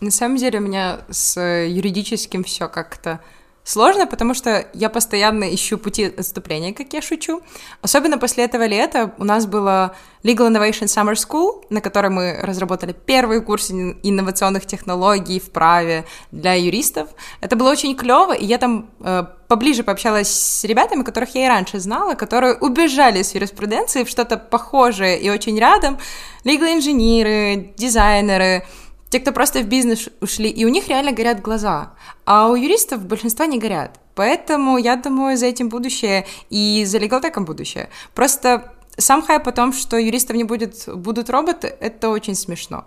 На 0.00 0.10
самом 0.10 0.36
деле 0.36 0.58
у 0.58 0.62
меня 0.62 1.00
с 1.08 1.40
юридическим 1.40 2.44
все 2.44 2.68
как-то 2.68 3.20
Сложно, 3.64 4.06
потому 4.06 4.34
что 4.34 4.66
я 4.74 4.90
постоянно 4.90 5.52
ищу 5.54 5.78
пути 5.78 6.04
отступления, 6.04 6.74
как 6.74 6.92
я 6.92 7.00
шучу. 7.00 7.40
Особенно 7.80 8.18
после 8.18 8.44
этого 8.44 8.66
лета 8.66 9.14
у 9.16 9.24
нас 9.24 9.46
было 9.46 9.96
Legal 10.22 10.50
Innovation 10.50 10.84
Summer 10.84 11.14
School, 11.14 11.64
на 11.70 11.80
которой 11.80 12.10
мы 12.10 12.40
разработали 12.42 12.92
первый 12.92 13.40
курс 13.40 13.70
инновационных 13.70 14.66
технологий 14.66 15.40
в 15.40 15.50
праве 15.50 16.04
для 16.30 16.52
юристов. 16.52 17.08
Это 17.40 17.56
было 17.56 17.70
очень 17.70 17.96
клево, 17.96 18.34
и 18.34 18.44
я 18.44 18.58
там 18.58 18.90
э, 19.00 19.24
поближе 19.48 19.82
пообщалась 19.82 20.28
с 20.28 20.64
ребятами, 20.64 21.02
которых 21.02 21.34
я 21.34 21.46
и 21.46 21.48
раньше 21.48 21.80
знала, 21.80 22.14
которые 22.14 22.54
убежали 22.56 23.22
с 23.22 23.34
юриспруденции 23.34 24.04
в 24.04 24.10
что-то 24.10 24.36
похожее 24.36 25.18
и 25.18 25.30
очень 25.30 25.58
рядом. 25.58 25.98
Legal-инженеры, 26.44 27.72
дизайнеры, 27.78 28.66
те, 29.10 29.20
кто 29.20 29.32
просто 29.32 29.60
в 29.60 29.66
бизнес 29.66 30.08
ушли, 30.20 30.48
и 30.50 30.64
у 30.64 30.68
них 30.68 30.88
реально 30.88 31.12
горят 31.12 31.40
глаза, 31.40 31.94
а 32.24 32.48
у 32.48 32.56
юристов 32.56 33.04
большинства 33.04 33.46
не 33.46 33.58
горят. 33.58 34.00
Поэтому 34.14 34.78
я 34.78 34.96
думаю, 34.96 35.36
за 35.36 35.46
этим 35.46 35.68
будущее 35.68 36.26
и 36.50 36.84
за 36.84 36.98
легалтеком 36.98 37.44
будущее. 37.44 37.90
Просто 38.14 38.72
сам 38.96 39.22
хайп 39.22 39.48
о 39.48 39.52
том, 39.52 39.72
что 39.72 39.96
юристов 39.96 40.36
не 40.36 40.44
будет, 40.44 40.88
будут 40.88 41.30
роботы, 41.30 41.74
это 41.80 42.10
очень 42.10 42.34
смешно. 42.34 42.84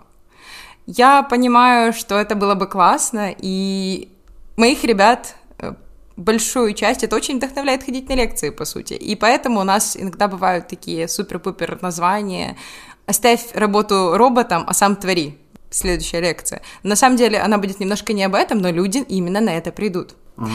Я 0.86 1.22
понимаю, 1.22 1.92
что 1.92 2.18
это 2.18 2.34
было 2.34 2.54
бы 2.54 2.66
классно, 2.66 3.34
и 3.36 4.10
моих 4.56 4.84
ребят 4.84 5.34
э, 5.58 5.74
большую 6.16 6.72
часть 6.72 7.04
это 7.04 7.14
очень 7.14 7.36
вдохновляет 7.36 7.84
ходить 7.84 8.08
на 8.08 8.14
лекции, 8.14 8.50
по 8.50 8.64
сути. 8.64 8.94
И 8.94 9.14
поэтому 9.14 9.60
у 9.60 9.64
нас 9.64 9.98
иногда 9.98 10.28
бывают 10.28 10.68
такие 10.68 11.06
супер-пупер 11.06 11.78
названия 11.82 12.56
«Оставь 13.04 13.54
работу 13.54 14.16
роботам, 14.16 14.64
а 14.66 14.72
сам 14.72 14.96
твори» 14.96 15.38
следующая 15.70 16.20
лекция. 16.20 16.62
На 16.82 16.96
самом 16.96 17.16
деле 17.16 17.38
она 17.38 17.58
будет 17.58 17.80
немножко 17.80 18.12
не 18.12 18.24
об 18.24 18.34
этом, 18.34 18.58
но 18.58 18.70
люди 18.70 18.98
именно 18.98 19.40
на 19.40 19.50
это 19.56 19.72
придут. 19.72 20.14
Угу. 20.36 20.48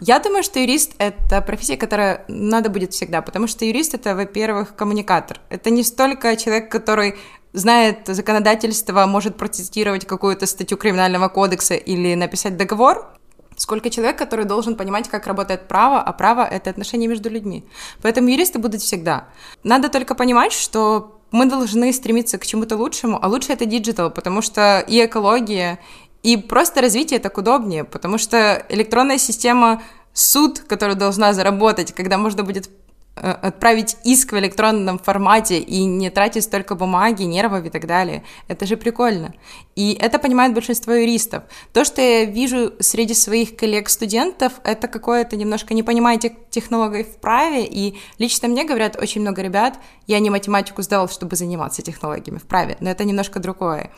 Я 0.00 0.20
думаю, 0.20 0.42
что 0.42 0.60
юрист— 0.60 0.92
это 0.98 1.40
профессия, 1.40 1.76
которая 1.76 2.24
надо 2.28 2.70
будет 2.70 2.92
всегда, 2.92 3.20
потому 3.20 3.46
что 3.46 3.64
юрист— 3.64 3.94
это, 3.94 4.14
во-первых, 4.14 4.76
коммуникатор. 4.76 5.40
Это 5.48 5.70
не 5.70 5.82
столько 5.82 6.36
человек, 6.36 6.70
который 6.70 7.16
знает 7.52 8.06
законодательство, 8.06 9.06
может 9.06 9.36
процитировать 9.36 10.06
какую-то 10.06 10.46
статью 10.46 10.76
криминального 10.76 11.28
кодекса 11.28 11.74
или 11.74 12.14
написать 12.14 12.56
договор, 12.56 13.08
сколько 13.56 13.90
человек, 13.90 14.18
который 14.18 14.44
должен 14.44 14.76
понимать, 14.76 15.08
как 15.08 15.26
работает 15.26 15.68
право, 15.68 16.00
а 16.00 16.12
право— 16.12 16.44
это 16.50 16.70
отношения 16.70 17.06
между 17.06 17.30
людьми. 17.30 17.64
Поэтому 18.02 18.28
юристы 18.28 18.58
будут 18.58 18.82
всегда. 18.82 19.28
Надо 19.62 19.88
только 19.88 20.14
понимать, 20.14 20.52
что 20.52 21.13
мы 21.30 21.46
должны 21.46 21.92
стремиться 21.92 22.38
к 22.38 22.46
чему-то 22.46 22.76
лучшему, 22.76 23.18
а 23.20 23.28
лучше 23.28 23.52
это 23.52 23.64
digital, 23.66 24.10
потому 24.10 24.42
что 24.42 24.80
и 24.80 25.04
экология, 25.04 25.80
и 26.22 26.36
просто 26.36 26.80
развитие 26.80 27.18
так 27.18 27.36
удобнее, 27.38 27.84
потому 27.84 28.18
что 28.18 28.64
электронная 28.68 29.18
система 29.18 29.82
суд, 30.12 30.60
которая 30.60 30.96
должна 30.96 31.32
заработать, 31.32 31.92
когда 31.92 32.18
можно 32.18 32.44
будет 32.44 32.70
отправить 33.14 33.96
иск 34.04 34.32
в 34.32 34.38
электронном 34.38 34.98
формате 34.98 35.58
и 35.58 35.84
не 35.84 36.10
тратить 36.10 36.44
столько 36.44 36.74
бумаги, 36.74 37.22
нервов 37.22 37.64
и 37.64 37.70
так 37.70 37.86
далее. 37.86 38.24
Это 38.48 38.66
же 38.66 38.76
прикольно. 38.76 39.34
И 39.76 39.96
это 40.00 40.18
понимает 40.18 40.52
большинство 40.52 40.92
юристов. 40.92 41.44
То, 41.72 41.84
что 41.84 42.02
я 42.02 42.24
вижу 42.24 42.72
среди 42.80 43.14
своих 43.14 43.56
коллег-студентов, 43.56 44.54
это 44.64 44.88
какое-то 44.88 45.36
немножко 45.36 45.74
непонимание 45.74 46.20
тех 46.20 46.32
технологий 46.50 47.04
в 47.04 47.16
праве, 47.18 47.64
и 47.64 47.96
лично 48.18 48.48
мне 48.48 48.64
говорят 48.64 48.96
очень 49.00 49.20
много 49.20 49.42
ребят, 49.42 49.78
я 50.06 50.18
не 50.18 50.30
математику 50.30 50.82
сдал, 50.82 51.08
чтобы 51.08 51.36
заниматься 51.36 51.82
технологиями 51.82 52.38
в 52.38 52.44
праве, 52.44 52.76
но 52.80 52.90
это 52.90 53.04
немножко 53.04 53.38
другое. 53.38 53.90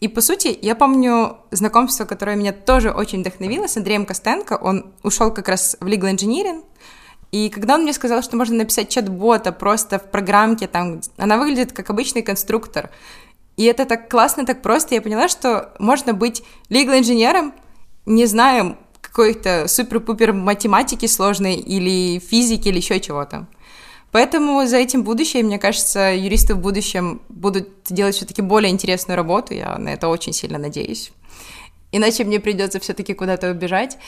И, 0.00 0.08
по 0.08 0.20
сути, 0.20 0.58
я 0.60 0.74
помню 0.74 1.38
знакомство, 1.50 2.04
которое 2.04 2.36
меня 2.36 2.52
тоже 2.52 2.90
очень 2.90 3.20
вдохновило 3.20 3.66
с 3.66 3.78
Андреем 3.78 4.04
Костенко. 4.04 4.58
Он 4.60 4.92
ушел 5.02 5.32
как 5.32 5.48
раз 5.48 5.78
в 5.80 5.86
legal 5.86 6.14
engineering, 6.14 6.62
и 7.36 7.50
когда 7.50 7.74
он 7.74 7.82
мне 7.82 7.92
сказал, 7.92 8.22
что 8.22 8.36
можно 8.36 8.56
написать 8.56 8.88
чат-бота 8.88 9.52
просто 9.52 9.98
в 9.98 10.10
программке, 10.10 10.66
там, 10.66 11.02
она 11.18 11.36
выглядит 11.36 11.72
как 11.72 11.90
обычный 11.90 12.22
конструктор. 12.22 12.88
И 13.58 13.64
это 13.64 13.84
так 13.84 14.08
классно, 14.08 14.46
так 14.46 14.62
просто. 14.62 14.94
Я 14.94 15.02
поняла, 15.02 15.28
что 15.28 15.74
можно 15.78 16.14
быть 16.14 16.42
legal-инженером, 16.70 17.52
не 18.06 18.24
знаю, 18.24 18.78
какой-то 19.02 19.68
супер-пупер 19.68 20.32
математики 20.32 21.04
сложной 21.04 21.56
или 21.56 22.20
физики 22.20 22.68
или 22.68 22.78
еще 22.78 23.00
чего-то. 23.00 23.46
Поэтому 24.12 24.66
за 24.66 24.78
этим 24.78 25.02
будущее, 25.02 25.42
мне 25.42 25.58
кажется, 25.58 26.14
юристы 26.14 26.54
в 26.54 26.58
будущем 26.58 27.20
будут 27.28 27.68
делать 27.90 28.14
все-таки 28.14 28.40
более 28.40 28.72
интересную 28.72 29.16
работу. 29.16 29.52
Я 29.52 29.76
на 29.76 29.90
это 29.90 30.08
очень 30.08 30.32
сильно 30.32 30.56
надеюсь. 30.56 31.12
Иначе 31.92 32.24
мне 32.24 32.40
придется 32.40 32.80
все-таки 32.80 33.12
куда-то 33.12 33.50
убежать. 33.50 33.98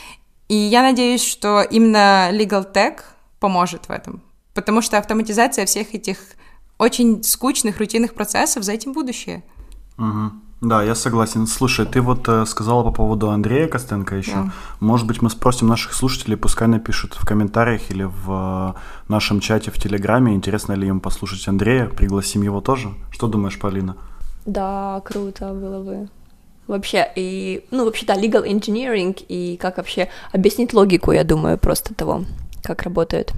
И 0.49 0.55
я 0.55 0.81
надеюсь, 0.81 1.23
что 1.23 1.61
именно 1.61 2.31
Legal 2.33 2.73
Tech 2.73 3.01
поможет 3.41 3.89
в 3.89 3.91
этом. 3.91 4.23
Потому 4.55 4.83
что 4.83 4.99
автоматизация 4.99 5.67
всех 5.67 5.95
этих 5.95 6.19
очень 6.79 7.23
скучных, 7.23 7.79
рутинных 7.79 8.15
процессов 8.15 8.65
за 8.65 8.73
этим 8.73 8.93
будущее. 8.93 9.45
Угу. 9.99 10.31
Да, 10.61 10.83
я 10.83 10.97
согласен. 10.97 11.47
Слушай, 11.47 11.87
ты 11.87 12.01
вот 12.01 12.29
э, 12.29 12.45
сказала 12.45 12.83
по 12.83 12.91
поводу 12.91 13.31
Андрея 13.31 13.69
Костенко 13.69 14.17
еще. 14.17 14.33
Да. 14.33 14.53
Может 14.81 15.07
быть, 15.07 15.23
мы 15.23 15.31
спросим 15.31 15.69
наших 15.69 15.93
слушателей, 15.93 16.37
пускай 16.37 16.67
напишут 16.67 17.15
в 17.15 17.25
комментариях 17.25 17.91
или 17.91 18.03
в 18.03 18.75
э, 18.77 18.79
нашем 19.09 19.39
чате 19.39 19.71
в 19.71 19.81
Телеграме, 19.81 20.35
интересно 20.35 20.73
ли 20.73 20.89
им 20.89 20.99
послушать 20.99 21.47
Андрея, 21.47 21.87
пригласим 21.87 22.43
его 22.43 22.61
тоже. 22.61 22.93
Что 23.13 23.29
думаешь, 23.29 23.59
Полина? 23.59 23.97
Да, 24.47 25.01
круто 25.05 25.53
было 25.53 25.83
бы. 25.83 26.09
Вообще, 26.67 27.09
и, 27.15 27.65
ну, 27.71 27.85
вообще, 27.85 28.05
да, 28.05 28.15
legal 28.15 28.45
engineering, 28.45 29.17
и 29.29 29.57
как 29.59 29.77
вообще 29.77 30.09
объяснить 30.33 30.75
логику, 30.75 31.13
я 31.13 31.23
думаю, 31.23 31.57
просто 31.57 31.95
того, 31.95 32.25
как 32.63 32.83
работают. 32.83 33.33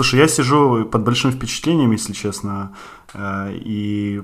Слушай, 0.00 0.20
я 0.20 0.28
сижу 0.28 0.86
под 0.86 1.02
большим 1.02 1.30
впечатлением, 1.30 1.90
если 1.90 2.14
честно, 2.14 2.74
э, 3.12 3.52
и 3.52 4.22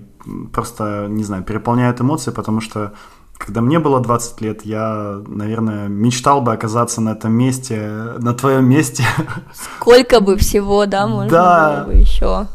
просто, 0.52 1.06
не 1.06 1.22
знаю, 1.22 1.44
переполняет 1.44 2.00
эмоции, 2.00 2.30
потому 2.30 2.62
что 2.62 2.94
когда 3.36 3.60
мне 3.60 3.78
было 3.78 4.00
20 4.00 4.40
лет, 4.40 4.64
я, 4.64 5.20
наверное, 5.26 5.88
мечтал 5.88 6.40
бы 6.40 6.52
оказаться 6.54 7.00
на 7.00 7.10
этом 7.10 7.32
месте, 7.32 8.14
на 8.18 8.32
твоем 8.32 8.64
месте. 8.64 9.04
Сколько 9.52 10.20
бы 10.20 10.36
всего, 10.36 10.86
да, 10.86 11.06
можно 11.06 11.30
да. 11.30 11.84
было 11.84 11.92
бы 11.92 12.00
еще. 12.00 12.46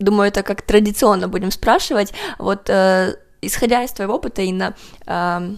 Думаю, 0.00 0.28
это 0.28 0.42
как 0.42 0.62
традиционно 0.62 1.28
будем 1.28 1.50
спрашивать. 1.50 2.12
Вот, 2.38 2.68
э, 2.68 3.16
исходя 3.42 3.84
из 3.84 3.92
твоего 3.92 4.14
опыта, 4.14 4.42
Инна, 4.42 4.74
э, 5.06 5.50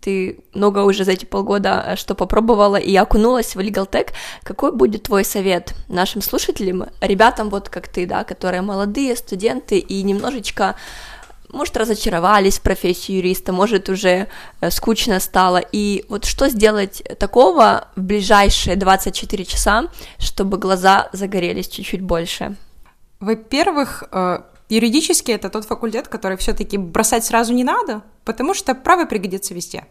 ты 0.00 0.38
много 0.54 0.80
уже 0.80 1.04
за 1.04 1.12
эти 1.12 1.24
полгода 1.24 1.84
э, 1.86 1.96
что 1.96 2.14
попробовала 2.14 2.76
и 2.76 2.94
окунулась 2.96 3.56
в 3.56 3.60
Legal 3.60 3.88
Tech, 3.90 4.08
какой 4.42 4.72
будет 4.72 5.04
твой 5.04 5.24
совет 5.24 5.74
нашим 5.88 6.22
слушателям, 6.22 6.86
ребятам 7.00 7.48
вот 7.48 7.68
как 7.68 7.88
ты, 7.88 8.06
да, 8.06 8.24
которые 8.24 8.62
молодые 8.62 9.16
студенты 9.16 9.78
и 9.78 10.02
немножечко 10.02 10.74
может, 11.52 11.76
разочаровались 11.76 12.58
в 12.58 12.62
профессии 12.62 13.12
юриста, 13.12 13.52
может, 13.52 13.88
уже 13.88 14.26
э, 14.60 14.70
скучно 14.70 15.20
стало. 15.20 15.62
И 15.72 16.04
вот 16.08 16.24
что 16.24 16.48
сделать 16.48 17.02
такого 17.18 17.86
в 17.96 18.00
ближайшие 18.00 18.76
24 18.76 19.44
часа, 19.44 19.84
чтобы 20.18 20.58
глаза 20.58 21.08
загорелись 21.12 21.68
чуть-чуть 21.68 22.02
больше? 22.02 22.56
Во-первых, 23.20 24.04
э, 24.12 24.40
юридически 24.68 25.30
это 25.30 25.48
тот 25.48 25.64
факультет, 25.64 26.08
который 26.08 26.36
все-таки 26.36 26.76
бросать 26.76 27.24
сразу 27.24 27.54
не 27.54 27.64
надо, 27.64 28.02
потому 28.24 28.52
что 28.52 28.74
право 28.74 29.06
пригодится 29.06 29.54
везде. 29.54 29.84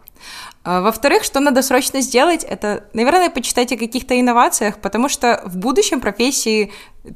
А, 0.62 0.80
во-вторых, 0.80 1.24
что 1.24 1.40
надо 1.40 1.62
срочно 1.62 2.00
сделать, 2.02 2.44
это, 2.44 2.84
наверное, 2.92 3.30
почитать 3.30 3.72
о 3.72 3.76
каких-то 3.76 4.18
инновациях, 4.18 4.78
потому 4.78 5.08
что 5.08 5.42
в 5.44 5.56
будущем 5.56 6.00
профессии, 6.00 6.72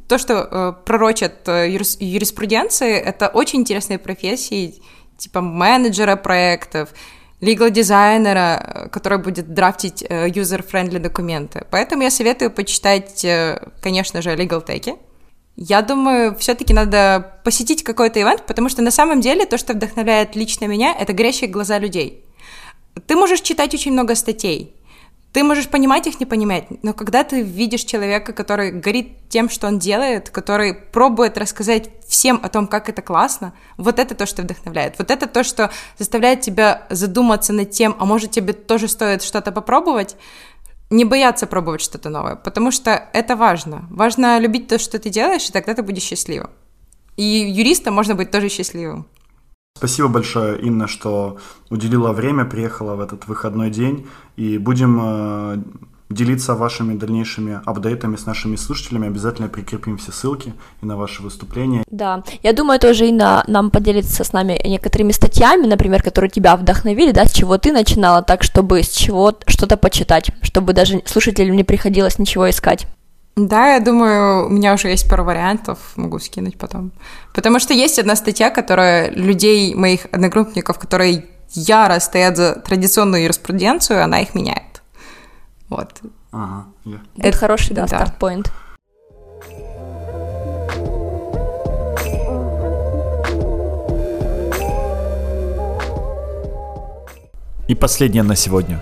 то, 0.08 0.18
что 0.18 0.34
э, 0.34 0.72
пророчат 0.84 1.48
э, 1.48 1.70
юриспруденции, 1.70 2.92
это 2.96 3.28
очень 3.28 3.60
интересные 3.60 3.98
профессии, 3.98 4.82
типа 5.16 5.40
менеджера 5.40 6.16
проектов, 6.16 6.88
legal 7.40 7.70
дизайнера, 7.70 8.88
который 8.90 9.18
будет 9.18 9.54
драфтить 9.54 10.02
user-friendly 10.02 10.98
документы. 10.98 11.66
Поэтому 11.70 12.02
я 12.02 12.10
советую 12.10 12.50
почитать, 12.50 13.26
конечно 13.80 14.22
же, 14.22 14.30
legal 14.30 14.64
tech, 14.66 14.98
я 15.62 15.82
думаю, 15.82 16.34
все-таки 16.36 16.72
надо 16.72 17.34
посетить 17.44 17.84
какой-то 17.84 18.18
ивент, 18.18 18.46
потому 18.46 18.70
что 18.70 18.80
на 18.80 18.90
самом 18.90 19.20
деле 19.20 19.44
то, 19.44 19.58
что 19.58 19.74
вдохновляет 19.74 20.34
лично 20.34 20.64
меня, 20.64 20.96
это 20.98 21.12
горящие 21.12 21.50
глаза 21.50 21.78
людей. 21.78 22.24
Ты 23.06 23.14
можешь 23.14 23.42
читать 23.42 23.74
очень 23.74 23.92
много 23.92 24.14
статей, 24.14 24.74
ты 25.32 25.44
можешь 25.44 25.68
понимать 25.68 26.06
их, 26.06 26.18
не 26.18 26.24
понимать, 26.24 26.64
но 26.82 26.94
когда 26.94 27.24
ты 27.24 27.42
видишь 27.42 27.82
человека, 27.82 28.32
который 28.32 28.72
горит 28.72 29.28
тем, 29.28 29.50
что 29.50 29.66
он 29.66 29.78
делает, 29.78 30.30
который 30.30 30.72
пробует 30.72 31.36
рассказать 31.36 31.90
всем 32.08 32.40
о 32.42 32.48
том, 32.48 32.66
как 32.66 32.88
это 32.88 33.02
классно, 33.02 33.52
вот 33.76 33.98
это 33.98 34.14
то, 34.14 34.24
что 34.24 34.42
вдохновляет. 34.42 34.94
Вот 34.98 35.10
это 35.10 35.26
то, 35.28 35.44
что 35.44 35.70
заставляет 35.98 36.40
тебя 36.40 36.86
задуматься 36.88 37.52
над 37.52 37.70
тем, 37.70 37.94
а 38.00 38.06
может 38.06 38.30
тебе 38.30 38.54
тоже 38.54 38.88
стоит 38.88 39.22
что-то 39.22 39.52
попробовать, 39.52 40.16
не 40.90 41.04
бояться 41.04 41.46
пробовать 41.46 41.80
что-то 41.80 42.10
новое, 42.10 42.36
потому 42.36 42.72
что 42.72 42.90
это 42.90 43.36
важно. 43.36 43.86
Важно 43.90 44.38
любить 44.40 44.68
то, 44.68 44.78
что 44.78 44.98
ты 44.98 45.08
делаешь, 45.10 45.48
и 45.48 45.52
тогда 45.52 45.74
ты 45.74 45.82
будешь 45.82 46.02
счастливым. 46.02 46.50
И 47.16 47.22
юристом 47.22 47.94
можно 47.94 48.14
быть 48.14 48.30
тоже 48.30 48.48
счастливым. 48.48 49.06
Спасибо 49.76 50.08
большое, 50.08 50.60
Инна, 50.60 50.88
что 50.88 51.38
уделила 51.70 52.12
время, 52.12 52.44
приехала 52.44 52.96
в 52.96 53.00
этот 53.00 53.28
выходной 53.28 53.70
день, 53.70 54.06
и 54.36 54.58
будем 54.58 55.00
э, 55.00 55.62
делиться 56.10 56.54
вашими 56.54 56.94
дальнейшими 56.94 57.60
апдейтами 57.64 58.16
с 58.16 58.26
нашими 58.26 58.56
слушателями. 58.56 59.06
Обязательно 59.06 59.48
прикрепим 59.48 59.96
все 59.96 60.12
ссылки 60.12 60.52
и 60.82 60.86
на 60.86 60.96
ваши 60.96 61.22
выступления. 61.22 61.84
Да, 61.90 62.22
я 62.42 62.52
думаю, 62.52 62.80
тоже 62.80 63.08
Инна 63.08 63.44
нам 63.46 63.70
поделится 63.70 64.24
с 64.24 64.32
нами 64.32 64.60
некоторыми 64.64 65.12
статьями, 65.12 65.66
например, 65.66 66.02
которые 66.02 66.30
тебя 66.30 66.56
вдохновили, 66.56 67.12
да, 67.12 67.26
с 67.26 67.32
чего 67.32 67.56
ты 67.58 67.72
начинала, 67.72 68.22
так 68.22 68.42
чтобы 68.42 68.82
с 68.82 68.90
чего 68.90 69.32
что-то 69.46 69.76
почитать, 69.76 70.30
чтобы 70.42 70.72
даже 70.72 71.00
слушателям 71.06 71.56
не 71.56 71.64
приходилось 71.64 72.18
ничего 72.18 72.50
искать. 72.50 72.86
Да, 73.36 73.74
я 73.74 73.80
думаю, 73.80 74.46
у 74.46 74.48
меня 74.50 74.74
уже 74.74 74.88
есть 74.88 75.08
пару 75.08 75.24
вариантов, 75.24 75.78
могу 75.96 76.18
скинуть 76.18 76.58
потом. 76.58 76.90
Потому 77.32 77.60
что 77.60 77.72
есть 77.72 77.98
одна 77.98 78.16
статья, 78.16 78.50
которая 78.50 79.10
людей, 79.12 79.74
моих 79.74 80.06
одногруппников, 80.10 80.78
которые 80.78 81.24
яро 81.52 81.98
стоят 82.00 82.36
за 82.36 82.54
традиционную 82.56 83.22
юриспруденцию, 83.22 84.02
она 84.02 84.20
их 84.20 84.34
меняет. 84.34 84.69
Вот. 85.70 86.00
Ага, 86.32 86.66
yeah. 86.84 87.00
Это 87.18 87.38
хороший, 87.38 87.74
да, 87.74 87.82
да. 87.82 87.86
старт-поинт. 87.86 88.52
И 97.68 97.74
последнее 97.76 98.24
на 98.24 98.34
сегодня. 98.34 98.80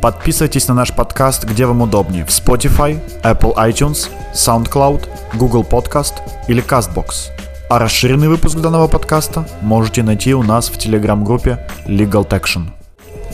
Подписывайтесь 0.00 0.66
на 0.66 0.72
наш 0.72 0.94
подкаст, 0.94 1.44
где 1.44 1.66
вам 1.66 1.82
удобнее, 1.82 2.24
в 2.24 2.30
Spotify, 2.30 2.98
Apple 3.22 3.54
iTunes, 3.56 4.08
SoundCloud, 4.32 5.06
Google 5.34 5.62
Podcast 5.62 6.14
или 6.48 6.64
CastBox. 6.64 7.30
А 7.68 7.78
расширенный 7.78 8.28
выпуск 8.28 8.58
данного 8.58 8.88
подкаста 8.88 9.46
можете 9.60 10.02
найти 10.02 10.34
у 10.34 10.42
нас 10.42 10.70
в 10.70 10.78
телеграм-группе 10.78 11.68
Legal 11.86 12.26
Tection. 12.26 12.79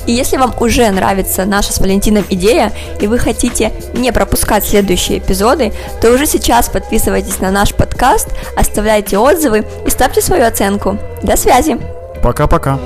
И 0.06 0.12
если 0.12 0.36
вам 0.36 0.54
уже 0.60 0.90
нравится 0.90 1.44
наша 1.44 1.72
с 1.72 1.78
Валентином 1.78 2.24
идея, 2.30 2.72
и 3.00 3.06
вы 3.06 3.18
хотите 3.18 3.72
не 3.94 4.12
пропускать 4.12 4.64
следующие 4.64 5.18
эпизоды, 5.18 5.72
то 6.00 6.12
уже 6.12 6.26
сейчас 6.26 6.68
подписывайтесь 6.68 7.40
на 7.40 7.50
наш 7.50 7.74
подкаст, 7.74 8.28
оставляйте 8.56 9.18
отзывы 9.18 9.64
и 9.86 9.90
ставьте 9.90 10.20
свою 10.20 10.46
оценку. 10.46 10.98
До 11.22 11.36
связи! 11.36 11.78
Пока-пока! 12.22 12.78